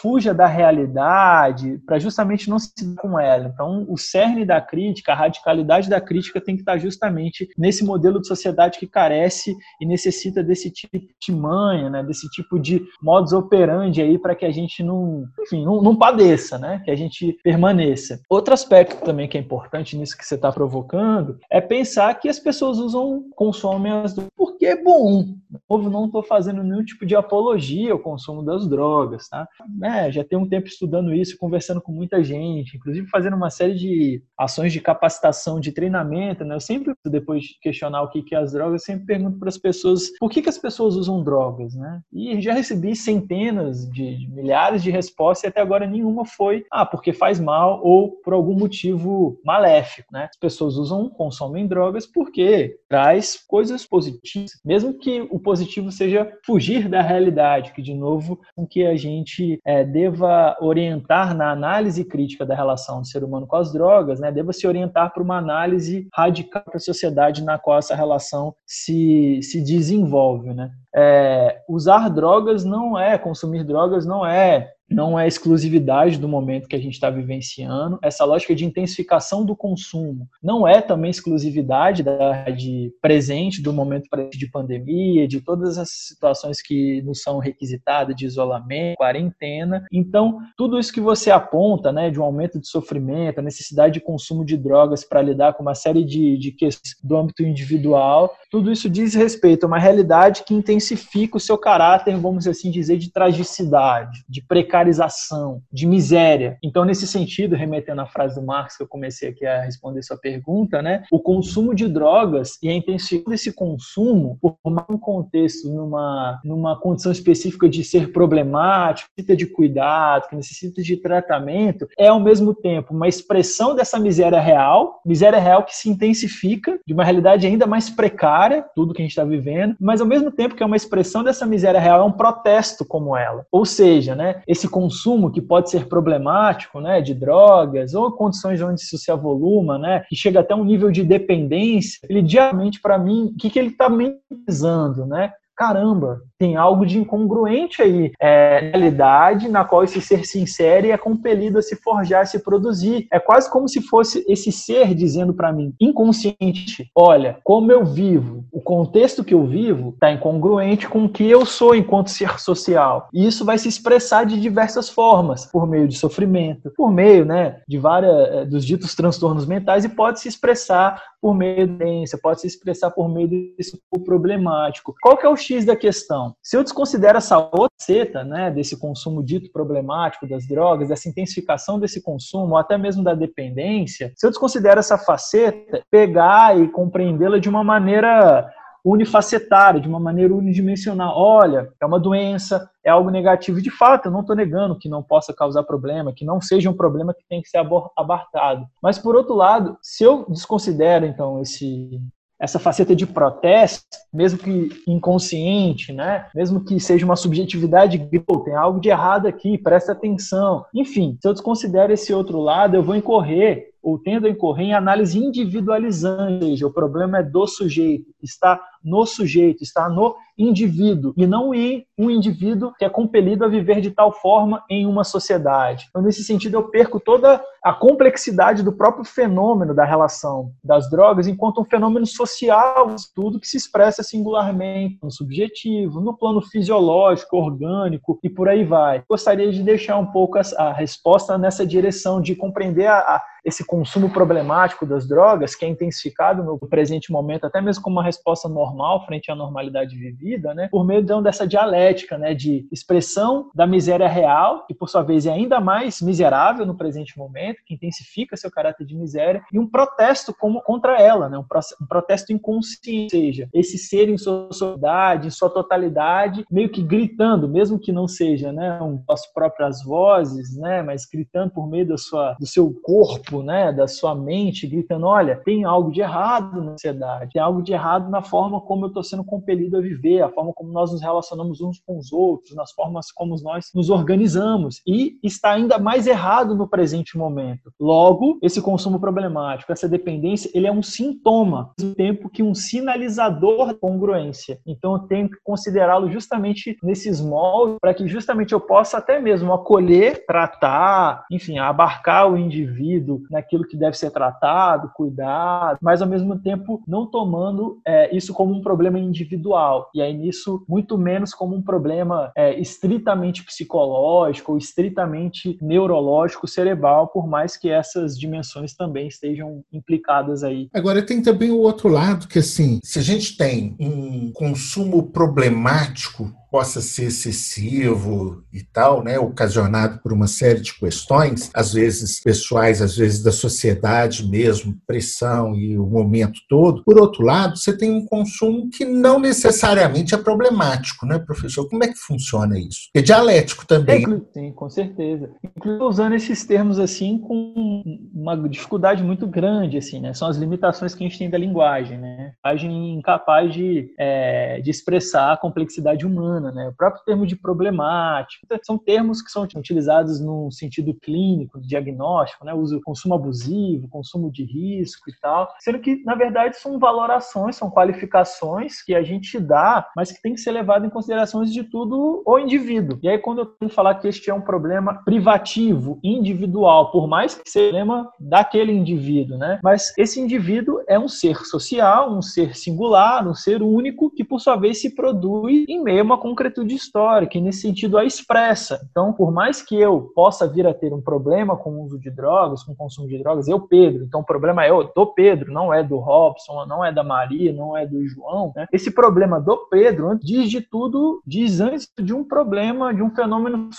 fuja 0.01 0.34
da 0.34 0.48
realidade 0.48 1.79
para 1.86 2.00
justamente 2.00 2.50
não 2.50 2.60
se 2.60 2.72
dar 2.84 3.01
com 3.01 3.20
ela? 3.20 3.51
Então, 3.53 3.86
o 3.88 3.98
cerne 3.98 4.46
da 4.46 4.62
crítica, 4.62 5.12
a 5.12 5.15
radicalidade 5.15 5.89
da 5.89 6.01
crítica 6.01 6.41
tem 6.41 6.56
que 6.56 6.62
estar 6.62 6.77
justamente 6.77 7.48
nesse 7.58 7.84
modelo 7.84 8.20
de 8.20 8.27
sociedade 8.27 8.79
que 8.79 8.88
carece 8.88 9.56
e 9.82 9.86
necessita 9.86 10.44
desse 10.44 10.72
tipo 10.72 10.98
de 10.98 11.32
manha, 11.32 11.89
né? 11.89 12.03
desse 12.03 12.29
tipo 12.29 12.60
de 12.60 12.77
modus 13.02 13.34
operandi 13.34 14.02
aí 14.02 14.18
para 14.18 14.36
que 14.36 14.46
a 14.46 14.52
gente 14.52 14.84
não, 14.84 15.26
enfim, 15.40 15.64
não, 15.64 15.82
não, 15.82 15.96
padeça, 15.96 16.58
né? 16.58 16.82
Que 16.84 16.92
a 16.92 16.96
gente 16.96 17.38
permaneça. 17.44 18.20
Outro 18.30 18.54
aspecto 18.54 19.04
também 19.04 19.28
que 19.28 19.38
é 19.38 19.42
importante 19.42 19.98
nisso 19.98 20.18
que 20.18 20.26
você 20.26 20.36
está 20.36 20.52
provocando 20.52 21.38
é 21.50 21.62
pensar 21.62 22.14
que 22.16 22.30
as 22.30 22.40
pessoas 22.40 22.78
usam, 22.78 23.26
consomem 23.36 23.92
as 23.92 24.14
drogas 24.14 24.32
porque 24.36 24.66
é 24.66 24.82
bom. 24.82 25.26
Eu 25.70 25.78
não 25.78 26.06
estou 26.06 26.24
fazendo 26.24 26.64
nenhum 26.64 26.84
tipo 26.84 27.06
de 27.06 27.16
apologia 27.16 27.92
ao 27.92 28.00
consumo 28.00 28.44
das 28.44 28.68
drogas, 28.68 29.28
tá? 29.28 29.48
É, 29.84 30.12
já 30.12 30.24
tem 30.24 30.38
um 30.38 30.48
tempo 30.48 30.68
estudando 30.68 31.14
isso, 31.14 31.38
conversando 31.38 31.82
com 31.82 31.92
muita 31.92 32.24
gente, 32.24 32.78
inclusive 32.78 33.08
fazendo 33.08 33.36
uma 33.36 33.50
série 33.50 33.76
de 33.76 34.24
ações 34.38 34.72
de 34.72 34.82
capacitação, 34.82 35.60
de 35.60 35.72
treinamento, 35.72 36.44
né? 36.44 36.56
Eu 36.56 36.60
sempre, 36.60 36.94
depois 37.06 37.44
de 37.44 37.60
questionar 37.60 38.02
o 38.02 38.10
que 38.10 38.34
é 38.34 38.38
as 38.38 38.52
drogas, 38.52 38.84
sempre 38.84 39.06
pergunto 39.06 39.40
para 39.40 39.50
as 39.50 39.58
pessoas 39.58 40.12
por 40.20 40.30
que, 40.30 40.42
que 40.42 40.50
as 40.50 40.58
pessoas 40.58 40.96
usam 40.96 41.24
drogas, 41.24 41.76
né? 41.76 42.02
E 42.14 42.40
já 42.42 42.54
recebi 42.54 42.96
centenas 42.96 43.90
de, 43.90 44.18
de, 44.18 44.28
milhares 44.30 44.82
de 44.84 44.92
respostas 44.92 45.44
e 45.44 45.48
até 45.48 45.62
agora 45.62 45.88
nenhuma 45.88 46.26
foi, 46.26 46.66
ah, 46.72 46.86
porque 46.86 47.14
faz 47.14 47.40
mal 47.40 47.82
ou 47.84 48.12
por 48.24 48.34
algum 48.34 48.56
motivo 48.56 49.40
maléfico, 49.44 50.10
né? 50.12 50.28
As 50.30 50.38
pessoas 50.38 50.76
usam, 50.76 51.10
consomem 51.10 51.68
drogas 51.68 52.06
porque 52.06 52.78
traz 52.88 53.44
coisas 53.48 53.86
positivas 53.86 54.28
mesmo 54.64 54.94
que 54.98 55.22
o 55.32 55.40
positivo 55.58 55.92
seja 55.92 56.32
fugir 56.46 56.88
da 56.88 57.02
realidade, 57.02 57.74
que 57.74 57.82
de 57.82 57.94
novo 57.94 58.40
com 58.56 58.68
que 58.68 58.86
a 58.86 58.96
gente 58.96 59.60
é, 59.66 59.84
deva 59.84 60.56
orientar 60.62 61.36
na 61.36 61.52
análise 61.52 62.06
crítica 62.06 62.46
da 62.46 62.54
relação 62.54 63.02
do 63.02 63.08
ser 63.08 63.24
humano 63.24 63.48
com 63.48 63.56
as 63.56 63.74
drogas, 63.74 64.20
né, 64.20 64.32
deva 64.32 64.54
se 64.54 64.68
orientar 64.68 65.12
para 65.12 65.24
uma 65.24 65.38
análise 65.38 66.08
radical 66.14 66.62
para 66.64 66.78
a 66.78 66.80
sociedade 66.80 67.44
na 67.44 67.58
qual 67.58 67.80
essa 67.80 67.96
relação 67.96 68.54
se, 68.66 69.40
se 69.42 69.62
desenvolve, 69.62 70.54
né? 70.54 70.72
É, 70.96 71.60
usar 71.68 72.10
drogas 72.10 72.64
não 72.64 72.98
é, 72.98 73.18
consumir 73.18 73.64
drogas 73.64 74.06
não 74.06 74.26
é 74.26 74.72
não 74.89 75.20
é 75.20 75.27
exclusividade 75.27 76.17
do 76.17 76.27
momento 76.27 76.67
que 76.67 76.75
a 76.75 76.79
gente 76.79 76.94
está 76.94 77.10
vivenciando. 77.10 78.00
Essa 78.01 78.24
lógica 78.24 78.56
de 78.56 78.65
intensificação 78.65 79.46
do 79.46 79.56
consumo 79.56 80.27
não 80.41 80.67
é 80.67 80.82
também 80.82 81.12
exclusividade 81.12 82.03
da 82.03 82.46
de 82.50 82.94
presente 83.01 83.62
do 83.62 83.74
momento 83.74 84.08
de 84.32 84.50
pandemia, 84.50 85.27
de 85.27 85.41
todas 85.41 85.77
as 85.77 85.89
situações 85.89 86.62
que 86.62 87.01
nos 87.01 87.22
são 87.22 87.39
requisitadas 87.39 88.15
de 88.15 88.25
isolamento, 88.25 88.98
quarentena. 88.98 89.86
Então, 89.91 90.39
tudo 90.56 90.79
isso 90.79 90.94
que 90.94 91.01
você 91.01 91.29
aponta, 91.29 91.91
né, 91.91 92.10
de 92.10 92.20
um 92.20 92.24
aumento 92.24 92.60
de 92.60 92.67
sofrimento, 92.67 93.39
a 93.39 93.44
necessidade 93.44 93.96
de 93.96 94.01
consumo 94.01 94.46
de 94.46 94.58
drogas 94.58 95.03
para 95.03 95.22
lidar 95.22 95.53
com 95.53 95.63
uma 95.63 95.75
série 95.75 96.03
de, 96.03 96.38
de 96.38 96.51
questões 96.51 96.96
do 97.03 97.17
âmbito 97.17 97.44
individual, 97.44 98.34
tudo 98.50 98.72
isso 98.72 98.89
diz 98.89 99.13
respeito 99.13 99.65
a 99.65 99.67
uma 99.67 99.79
realidade 99.79 100.44
que 100.44 100.53
intensifica 100.53 101.38
o 101.38 101.41
seu 101.41 101.58
caráter, 101.58 102.15
vamos 102.17 102.48
assim 102.48 102.72
dizer, 102.72 102.98
de 102.98 103.12
tragicidade, 103.12 104.24
de 104.29 104.41
precariedade 104.41 104.77
precarização, 104.78 105.62
de 105.72 105.88
miséria. 105.88 106.58
Então, 106.64 106.86
nesse 106.86 107.08
sentido, 107.08 107.56
remetendo 107.56 108.02
à 108.02 108.06
frase 108.06 108.36
do 108.36 108.46
Marx 108.46 108.78
que 108.78 108.84
eu 108.84 108.88
comecei 108.88 109.30
aqui 109.30 109.46
a 109.46 109.62
responder 109.62 110.04
sua 110.04 110.18
pergunta, 110.18 110.82
né, 110.82 111.04
o 111.12 111.20
consumo 111.20 111.74
de 111.74 111.88
drogas 111.88 112.58
e 112.62 112.70
a 112.70 112.74
intensificação 112.74 113.32
desse 113.32 113.54
consumo, 113.54 114.38
por 114.42 114.58
um 114.66 114.98
contexto, 114.98 115.70
numa, 115.70 116.40
numa 116.44 116.80
condição 116.80 117.12
específica 117.12 117.68
de 117.68 117.84
ser 117.84 118.12
problemático, 118.12 119.10
necessita 119.18 119.36
de 119.36 119.46
cuidado, 119.48 120.28
que 120.30 120.36
necessita 120.36 120.82
de 120.82 120.98
tratamento, 120.98 121.88
é 121.98 122.08
ao 122.08 122.20
mesmo 122.20 122.54
tempo 122.54 122.94
uma 122.94 123.08
expressão 123.08 123.76
dessa 123.76 124.00
miséria 124.00 124.40
real, 124.40 125.02
miséria 125.06 125.40
real 125.40 125.64
que 125.64 125.76
se 125.76 125.90
intensifica 125.90 126.80
de 126.86 126.94
uma 126.94 127.04
realidade 127.04 127.48
ainda 127.48 127.66
mais 127.66 127.90
precária, 127.90 128.66
tudo 128.76 128.94
que 128.94 129.02
a 129.02 129.06
gente 129.06 129.12
está 129.12 129.24
vivendo, 129.24 129.76
mas 129.80 130.02
ao 130.02 130.08
mesmo 130.08 130.32
tempo 130.32 130.56
que 130.56 130.64
é 130.64 130.66
uma 130.66 130.76
expressão 130.76 131.24
dessa 131.24 131.46
miséria 131.46 131.80
real, 131.80 132.02
é 132.02 132.04
um 132.04 132.12
protesto 132.12 132.86
como 132.86 133.16
ela. 133.16 133.46
Ou 133.52 133.66
seja, 133.66 134.16
né, 134.16 134.42
esse 134.48 134.67
esse 134.68 134.70
consumo 134.70 135.32
que 135.32 135.42
pode 135.42 135.70
ser 135.70 135.88
problemático, 135.88 136.82
né, 136.82 137.02
de 137.02 137.14
drogas 137.14 137.94
ou 137.94 138.12
condições 138.12 138.62
onde 138.62 138.82
isso 138.82 138.98
se 138.98 139.10
avoluma, 139.10 139.78
né, 139.78 140.04
que 140.10 140.16
chega 140.16 140.42
até 140.42 140.54
um 140.54 140.66
nível 140.66 140.92
de 140.92 141.04
dependência, 141.04 142.00
ele 142.10 142.22
diariamente 142.22 142.82
para 142.82 143.00
mim, 143.00 143.32
o 143.34 143.38
que, 143.38 143.50
que 143.50 143.58
ele 143.58 143.70
está 143.70 143.90
mentalizando, 143.90 145.06
né? 145.06 145.32
Caramba, 145.58 146.22
tem 146.38 146.56
algo 146.56 146.86
de 146.86 147.00
incongruente 147.00 147.82
aí. 147.82 148.12
É 148.22 148.70
realidade 148.72 149.50
na 149.50 149.66
qual 149.66 149.84
esse 149.84 150.00
ser 150.00 150.24
se 150.24 150.40
insere 150.40 150.90
e 150.90 150.92
é 150.92 150.98
compelido 150.98 151.58
a 151.58 151.62
se 151.64 151.76
forjar, 151.78 152.22
a 152.22 152.26
se 152.26 152.40
produzir. 152.44 153.08
É 153.12 153.20
quase 153.20 153.52
como 153.52 153.68
se 153.68 153.82
fosse 153.82 154.24
esse 154.28 154.52
ser 154.52 154.94
dizendo 154.94 155.34
para 155.34 155.52
mim, 155.52 155.74
inconsciente, 155.82 156.90
olha, 156.96 157.40
como 157.44 157.72
eu 157.72 157.84
vivo, 157.84 158.46
o 158.52 158.62
contexto 158.62 159.24
que 159.24 159.34
eu 159.34 159.46
vivo 159.46 159.90
está 159.90 160.12
incongruente 160.12 160.88
com 160.88 161.06
o 161.06 161.10
que 161.10 161.28
eu 161.28 161.44
sou 161.46 161.76
enquanto 161.76 162.12
ser 162.12 162.40
social. 162.40 163.10
E 163.12 163.26
isso 163.26 163.44
vai 163.44 163.58
se 163.58 163.68
expressar 163.68 164.26
de 164.26 164.40
diversas 164.40 164.90
formas, 164.90 165.46
por 165.48 165.68
meio 165.68 165.88
de 165.88 165.98
sofrimento, 165.98 166.72
por 166.78 166.92
meio 166.92 167.26
né, 167.26 167.62
de 167.68 167.80
várias 167.80 168.14
eh, 168.14 168.46
dos 168.46 168.64
ditos 168.64 168.94
transtornos 168.94 169.48
mentais 169.48 169.86
e 169.86 169.90
pode 169.90 170.20
se 170.20 170.28
expressar 170.28 171.02
por 171.22 171.34
meio 171.34 171.68
da 171.68 171.86
doença, 171.86 172.18
pode 172.22 172.42
se 172.42 172.48
expressar 172.48 172.92
por 172.92 173.10
meio 173.10 173.28
desse 173.28 173.80
problemático. 174.06 174.94
Qual 175.02 175.18
que 175.18 175.26
é 175.26 175.30
o 175.30 175.36
X 175.48 175.66
da 175.66 175.75
questão? 175.75 176.36
Se 176.44 176.58
eu 176.58 176.63
desconsidero 176.63 177.18
essa 177.18 177.38
outra 177.38 177.68
seta, 177.80 178.24
né, 178.24 178.51
desse 178.51 178.77
consumo 178.77 179.24
dito 179.24 179.51
problemático 179.51 180.27
das 180.27 180.48
drogas, 180.48 180.89
dessa 180.89 181.08
intensificação 181.08 181.80
desse 181.80 182.01
consumo, 182.01 182.51
ou 182.51 182.58
até 182.58 182.77
mesmo 182.77 183.04
da 183.04 183.13
dependência, 183.13 184.12
se 184.16 184.25
eu 184.25 184.30
desconsidero 184.30 184.80
essa 184.80 184.98
faceta, 184.98 185.82
pegar 185.89 186.58
e 186.60 186.68
compreendê-la 186.70 187.39
de 187.39 187.50
uma 187.50 187.63
maneira 187.63 188.51
unifacetária, 188.84 189.82
de 189.82 189.88
uma 189.88 190.00
maneira 190.00 190.34
unidimensional. 190.34 191.13
Olha, 191.18 191.70
é 191.82 191.86
uma 191.86 192.00
doença, 192.00 192.70
é 192.84 192.89
algo 192.89 193.10
negativo. 193.10 193.62
De 193.62 193.70
fato, 193.70 194.06
eu 194.06 194.12
não 194.12 194.22
estou 194.22 194.36
negando 194.36 194.77
que 194.77 194.88
não 194.88 195.04
possa 195.04 195.34
causar 195.34 195.63
problema, 195.63 196.13
que 196.13 196.24
não 196.24 196.39
seja 196.39 196.70
um 196.70 196.74
problema 196.75 197.13
que 197.13 197.25
tem 197.27 197.42
que 197.42 197.50
ser 197.50 197.62
abartado. 197.98 198.66
Mas, 198.82 198.98
por 198.98 199.16
outro 199.16 199.36
lado, 199.36 199.77
se 199.82 200.04
eu 200.04 200.26
desconsidero, 200.30 201.06
então, 201.06 201.41
esse, 201.41 202.02
essa 202.39 202.60
faceta 202.60 202.95
de 202.95 203.06
protesto, 203.06 203.86
mesmo 204.13 204.38
que 204.38 204.69
inconsciente, 204.88 205.91
né? 205.91 206.28
mesmo 206.36 206.63
que 206.63 206.80
seja 206.80 207.06
uma 207.06 207.15
subjetividade, 207.15 207.97
tem 208.45 208.56
algo 208.56 208.80
de 208.80 208.89
errado 208.89 209.28
aqui, 209.28 209.58
presta 209.58 209.91
atenção. 209.91 210.65
Enfim, 210.73 211.17
se 211.19 211.28
eu 211.28 211.34
desconsidero 211.34 211.91
esse 211.91 212.13
outro 212.13 212.39
lado, 212.39 212.76
eu 212.76 212.84
vou 212.84 212.95
incorrer 212.95 213.71
ou 213.88 213.97
tendo 213.97 214.28
a 214.28 214.30
incorrer 214.30 214.65
em 214.65 214.73
análise 214.73 215.17
individualizante, 215.17 216.43
ou 216.43 216.50
seja, 216.50 216.67
o 216.67 216.73
problema 216.73 217.19
é 217.19 217.23
do 217.23 217.47
sujeito, 217.47 218.13
está 218.21 218.62
no 218.84 219.06
sujeito, 219.06 219.63
está 219.63 219.88
no 219.88 220.13
indivíduo, 220.38 221.13
e 221.17 221.26
não 221.26 221.54
em 221.54 221.86
um 221.97 222.10
indivíduo 222.10 222.73
que 222.78 222.86
é 222.86 222.89
compelido 222.89 223.45
a 223.45 223.47
viver 223.47 223.82
de 223.82 223.89
tal 223.89 224.12
forma 224.12 224.63
em 224.69 224.86
uma 224.86 225.04
sociedade. 225.04 225.88
Então, 225.89 226.02
nesse 226.02 226.23
sentido, 226.23 226.56
eu 226.56 226.69
perco 226.69 227.00
toda 227.00 227.41
a 227.63 227.73
complexidade 227.73 228.63
do 228.63 228.71
próprio 228.71 229.04
fenômeno 229.04 229.73
da 229.73 229.84
relação 229.84 230.52
das 230.63 230.89
drogas 230.89 231.28
enquanto 231.28 231.60
um 231.60 231.65
fenômeno 231.65 232.06
social, 232.06 232.95
tudo 233.15 233.39
que 233.39 233.47
se 233.47 233.58
expressa 233.58 234.04
singularmente 234.04 235.00
no 235.02 235.12
subjetivo, 235.12 236.00
no 236.00 236.15
plano 236.15 236.41
fisiológico, 236.41 237.36
orgânico 237.36 238.19
e 238.23 238.30
por 238.30 238.47
aí 238.47 238.63
vai. 238.63 239.04
Gostaria 239.10 239.52
de 239.52 239.63
deixar 239.63 239.97
um 239.97 240.06
pouco 240.06 240.38
a, 240.38 240.71
resposta 240.71 241.38
nessa 241.38 241.65
direção 241.65 242.21
de 242.21 242.36
compreender 242.36 242.86
a, 242.86 243.00
a 243.00 243.23
esse 243.48 243.66
consumo 243.66 244.10
problemático 244.10 244.86
das 244.86 245.08
drogas, 245.08 245.56
que 245.56 245.64
é 245.64 245.70
intensificado 245.70 246.44
no 246.44 246.60
presente 246.60 247.14
momento, 247.14 247.46
até 247.46 247.62
mesmo 247.62 247.82
como 247.82 247.96
uma 247.96 248.04
resposta 248.04 248.50
normal 248.50 249.06
frente 249.06 249.32
à 249.32 249.36
normalidade 249.36 249.96
vivida, 249.96 250.54
né, 250.54 250.68
por 250.70 250.86
meio 250.86 251.00
então, 251.00 251.24
dessa 251.24 251.48
dialética 251.48 252.18
né, 252.18 252.34
de 252.34 252.68
expressão 252.70 253.50
da 253.56 253.66
miséria 253.66 254.10
real, 254.10 254.66
que 254.68 254.74
por 254.74 254.90
sua 254.90 255.02
vez 255.02 255.26
é 255.26 255.32
ainda 255.32 255.62
mais 255.62 256.02
miserável 256.02 256.66
no 256.66 256.76
presente 256.76 257.18
momento, 257.18 257.64
que 257.66 257.76
intensifica 257.76 258.36
seu 258.36 258.52
caráter 258.52 258.86
de 258.86 258.94
miséria, 258.94 259.42
e 259.54 259.58
um 259.58 259.66
protesto 259.66 260.36
como, 260.38 260.62
contra 260.62 261.02
ela, 261.02 261.30
né, 261.30 261.38
um, 261.38 261.46
um 261.82 261.86
protesto 261.88 262.34
inconsciente, 262.34 263.16
ou 263.16 263.22
seja, 263.22 263.50
esse 263.54 263.78
ser 263.78 264.10
em 264.10 264.18
sua 264.18 264.50
sociedade, 264.52 265.28
em 265.28 265.32
sua 265.32 265.50
totalidade, 265.50 266.46
meio 266.52 266.68
que 266.68 266.84
gritando, 266.84 267.48
mesmo 267.48 267.80
que 267.80 267.94
não 267.94 268.10
seja 268.10 268.52
né, 268.52 268.82
um, 268.82 269.02
as 269.10 269.26
próprias 269.32 269.82
vozes, 269.86 270.58
né, 270.58 270.82
mas 270.82 271.06
gritando 271.06 271.54
por 271.54 271.66
meio 271.70 271.88
da 271.88 271.98
sua, 271.98 272.36
do 272.38 272.46
seu 272.46 272.74
corpo, 272.84 273.37
né, 273.43 273.71
da 273.71 273.88
sua 273.88 274.15
mente, 274.15 274.67
gritando: 274.67 275.06
olha, 275.06 275.36
tem 275.43 275.63
algo 275.63 275.91
de 275.91 276.02
errado 276.02 276.63
na 276.63 276.71
sociedade, 276.71 277.32
tem 277.34 277.41
algo 277.41 277.62
de 277.62 277.73
errado 277.73 278.10
na 278.10 278.21
forma 278.21 278.62
como 278.62 278.86
eu 278.86 278.88
estou 278.88 279.04
sendo 279.04 279.23
compelido 279.23 279.78
a 279.78 279.82
viver, 279.82 280.21
a 280.21 280.30
forma 280.30 280.54
como 280.54 280.71
nós 280.71 280.91
nos 280.91 281.02
relacionamos 281.02 281.62
uns 281.62 281.80
com 281.80 281.97
os 281.97 282.12
outros, 282.12 282.56
nas 282.56 282.71
formas 282.71 283.12
como 283.12 283.36
nós 283.41 283.69
nos 283.73 283.89
organizamos. 283.89 284.82
E 284.86 285.17
está 285.23 285.52
ainda 285.52 285.78
mais 285.78 286.08
errado 286.08 286.56
no 286.56 286.67
presente 286.67 287.17
momento. 287.17 287.71
Logo, 287.80 288.38
esse 288.41 288.62
consumo 288.62 289.00
problemático, 289.00 289.71
essa 289.71 289.88
dependência, 289.88 290.50
ele 290.54 290.67
é 290.67 290.71
um 290.71 290.84
sintoma, 290.84 291.71
ao 291.82 291.95
tempo 291.95 292.30
que 292.30 292.43
um 292.43 292.54
sinalizador 292.54 293.69
de 293.69 293.73
congruência. 293.76 294.60
Então, 294.65 294.93
eu 294.93 295.00
tenho 295.00 295.30
que 295.30 295.38
considerá-lo 295.43 296.10
justamente 296.12 296.78
nesses 296.84 297.21
moldes, 297.21 297.78
para 297.80 297.93
que 297.93 298.08
justamente 298.08 298.54
eu 298.54 298.60
possa 298.60 298.97
até 298.97 299.19
mesmo 299.19 299.54
acolher, 299.54 300.26
tratar, 300.26 301.26
enfim, 301.32 301.58
abarcar 301.58 302.32
o 302.32 302.38
indivíduo 302.38 303.21
naquilo 303.30 303.68
que 303.68 303.78
deve 303.78 303.98
ser 303.98 304.12
tratado, 304.12 304.92
cuidado, 304.96 305.78
mas 305.82 306.02
ao 306.02 306.08
mesmo 306.08 306.38
tempo 306.40 306.82
não 306.88 307.06
tomando 307.06 307.80
é, 307.86 308.16
isso 308.16 308.34
como 308.34 308.54
um 308.54 308.62
problema 308.62 309.00
individual. 309.00 309.90
E 309.94 310.02
aí 310.02 310.13
nisso, 310.13 310.63
muito 310.68 310.98
menos 310.98 311.34
como 311.34 311.56
um 311.56 311.62
problema 311.62 312.32
é, 312.36 312.60
estritamente 312.60 313.44
psicológico 313.44 314.54
ou 314.54 314.58
estritamente 314.58 315.58
neurológico, 315.62 316.48
cerebral, 316.48 317.08
por 317.08 317.28
mais 317.28 317.58
que 317.58 317.70
essas 317.70 318.18
dimensões 318.18 318.76
também 318.76 319.08
estejam 319.08 319.63
implicadas 319.72 320.44
aí. 320.44 320.70
Agora 320.74 321.06
tem 321.06 321.22
também 321.22 321.52
o 321.52 321.60
outro 321.60 321.90
lado, 321.90 322.28
que 322.28 322.40
assim, 322.40 322.80
se 322.84 323.00
a 323.00 323.02
gente 323.02 323.38
tem 323.38 323.76
um 323.80 324.32
consumo 324.34 325.12
problemático 325.12 326.32
possa 326.52 326.82
ser 326.82 327.06
excessivo 327.06 328.44
e 328.52 328.64
tal, 328.64 329.04
né, 329.04 329.20
ocasionado 329.20 330.00
por 330.02 330.12
uma 330.12 330.28
série 330.28 330.62
de 330.62 330.74
questões, 330.74 331.50
às 331.54 331.74
vezes 331.74 332.22
pessoais, 332.22 332.82
às 332.82 332.96
vezes 332.96 333.22
da 333.22 333.32
sociedade 333.32 334.28
mesmo, 334.28 334.76
pressão 334.86 335.56
e 335.56 335.78
o 335.78 335.86
momento 335.86 336.40
todo. 336.50 336.84
Por 336.84 337.00
outro 337.00 337.24
lado, 337.24 337.58
você 337.58 337.76
tem 337.76 337.92
um 337.92 338.06
consumo 338.06 338.70
que 338.70 338.86
não 338.86 339.20
necessariamente 339.20 340.16
é 340.16 340.18
problemático, 340.18 341.06
né, 341.06 341.20
professor? 341.20 341.68
Como 341.70 341.84
é 341.84 341.88
que 341.88 341.98
funciona 341.98 342.60
isso? 342.60 342.90
É 342.96 343.02
dialético 343.02 343.66
também. 343.66 344.04
É, 344.04 344.22
sim, 344.34 344.52
com 344.52 344.70
certeza. 344.70 345.30
Inclusive 345.56 345.84
usando 345.84 346.14
esses 346.14 346.46
termos 346.46 346.80
assim 346.80 347.18
com 347.20 347.84
uma 348.14 348.36
dificuldade 348.50 349.04
muito 349.04 349.28
grande, 349.28 349.78
assim, 349.78 350.00
né? 350.00 350.14
São 350.14 350.28
as 350.28 350.38
limitações 350.38 350.96
que 350.96 351.04
a 351.04 351.08
gente 351.08 351.20
tem 351.20 351.30
da 351.30 351.38
linguagem, 351.38 351.98
né? 351.98 352.08
né? 352.08 352.32
Linguagem 352.46 352.94
incapaz 352.96 353.54
de, 353.54 353.94
é, 353.98 354.62
de 354.62 354.70
expressar 354.70 355.34
a 355.34 355.38
complexidade 355.38 356.06
humana, 356.06 356.37
né? 356.39 356.69
O 356.69 356.73
próprio 356.73 357.04
termo 357.04 357.26
de 357.26 357.36
problemático 357.36 358.45
são 358.63 358.78
termos 358.78 359.21
que 359.21 359.32
são 359.32 359.43
utilizados 359.43 360.19
no 360.19 360.52
sentido 360.52 360.93
clínico, 360.93 361.60
diagnóstico, 361.62 362.45
né? 362.45 362.54
Uso 362.54 362.82
consumo 362.84 363.15
abusivo, 363.15 363.88
consumo 363.88 364.32
de 364.32 364.43
risco 364.43 365.10
e 365.10 365.13
tal, 365.21 365.50
sendo 365.60 365.80
que 365.80 366.04
na 366.04 366.15
verdade 366.15 366.58
são 366.58 366.80
valorações, 366.80 367.56
são 367.56 367.69
qualificações 367.69 368.82
que 368.84 368.93
a 368.95 369.04
gente 369.04 369.39
dá, 369.39 369.88
mas 369.95 370.12
que 370.12 370.21
tem 370.21 370.34
que 370.34 370.41
ser 370.41 370.52
levado 370.52 370.86
em 370.86 370.89
consideração 370.89 371.43
de 371.43 371.63
tudo 371.63 372.23
o 372.26 372.39
indivíduo. 372.39 373.00
E 373.02 373.10
aí 373.10 373.17
quando 373.17 373.39
eu 373.39 373.45
tenho 373.45 373.69
que 373.69 373.76
falar 373.76 373.95
que 373.95 374.08
este 374.08 374.30
é 374.30 374.34
um 374.34 374.41
problema 374.41 375.02
privativo, 375.04 376.00
individual, 376.04 376.91
por 376.91 377.08
mais 377.08 377.36
que 377.36 377.50
seja 377.50 377.67
um 377.67 377.71
problema 377.71 378.12
daquele 378.19 378.71
indivíduo, 378.71 379.38
né? 379.38 379.60
Mas 379.63 379.93
esse 379.97 380.19
indivíduo 380.19 380.82
é 380.88 380.97
um 380.97 381.08
ser 381.08 381.38
social, 381.45 382.12
um 382.12 382.21
ser 382.21 382.56
singular, 382.56 383.28
um 383.28 383.34
ser 383.34 383.62
único, 383.62 384.10
que 384.10 384.23
por 384.23 384.39
sua 384.39 384.56
vez 384.56 384.82
se 384.82 384.95
produz 384.95 385.65
em 385.67 385.82
meio 385.84 386.02
a 386.02 386.04
uma 386.04 386.17
concretude 386.28 386.76
histórica, 386.76 387.38
e 387.38 387.42
nesse 387.42 387.62
sentido 387.62 387.98
a 387.98 388.04
expressa. 388.04 388.86
Então, 388.92 389.13
por 389.13 389.32
mais 389.32 389.62
que 389.62 389.80
eu 389.80 390.12
possa 390.13 390.48
vir 390.48 390.68
a 390.68 390.74
ter 390.74 390.94
um 390.94 391.02
problema 391.02 391.56
com 391.56 391.72
o 391.72 391.84
uso 391.84 391.98
de 391.98 392.10
drogas, 392.10 392.63
com 392.63 392.74
o 392.74 392.76
consumo 392.76 393.08
de 393.08 393.18
drogas, 393.18 393.48
eu, 393.48 393.60
Pedro, 393.62 394.04
então 394.04 394.22
o 394.22 394.26
problema 394.26 394.66
é 394.66 394.70
do 394.70 395.06
Pedro, 395.13 395.52
não 395.52 395.74
é 395.74 395.82
do 395.82 395.98
Robson, 395.98 396.66
não 396.66 396.84
é 396.84 396.92
da 396.92 397.04
Maria, 397.04 397.54
não 397.54 397.78
é 397.78 397.86
do 397.86 398.06
João. 398.08 398.52
Né? 398.56 398.68
Esse 398.74 398.92
problema 398.92 399.40
do 399.40 399.58
Pedro, 399.70 400.18
diz 400.22 400.50
de 400.50 400.62
tudo, 400.62 401.22
diz 401.26 401.62
antes 401.62 401.90
de 401.98 402.13
um 402.13 402.24
problema, 402.24 402.94
de 402.94 403.02
um 403.02 403.13
fenômeno 403.13 403.70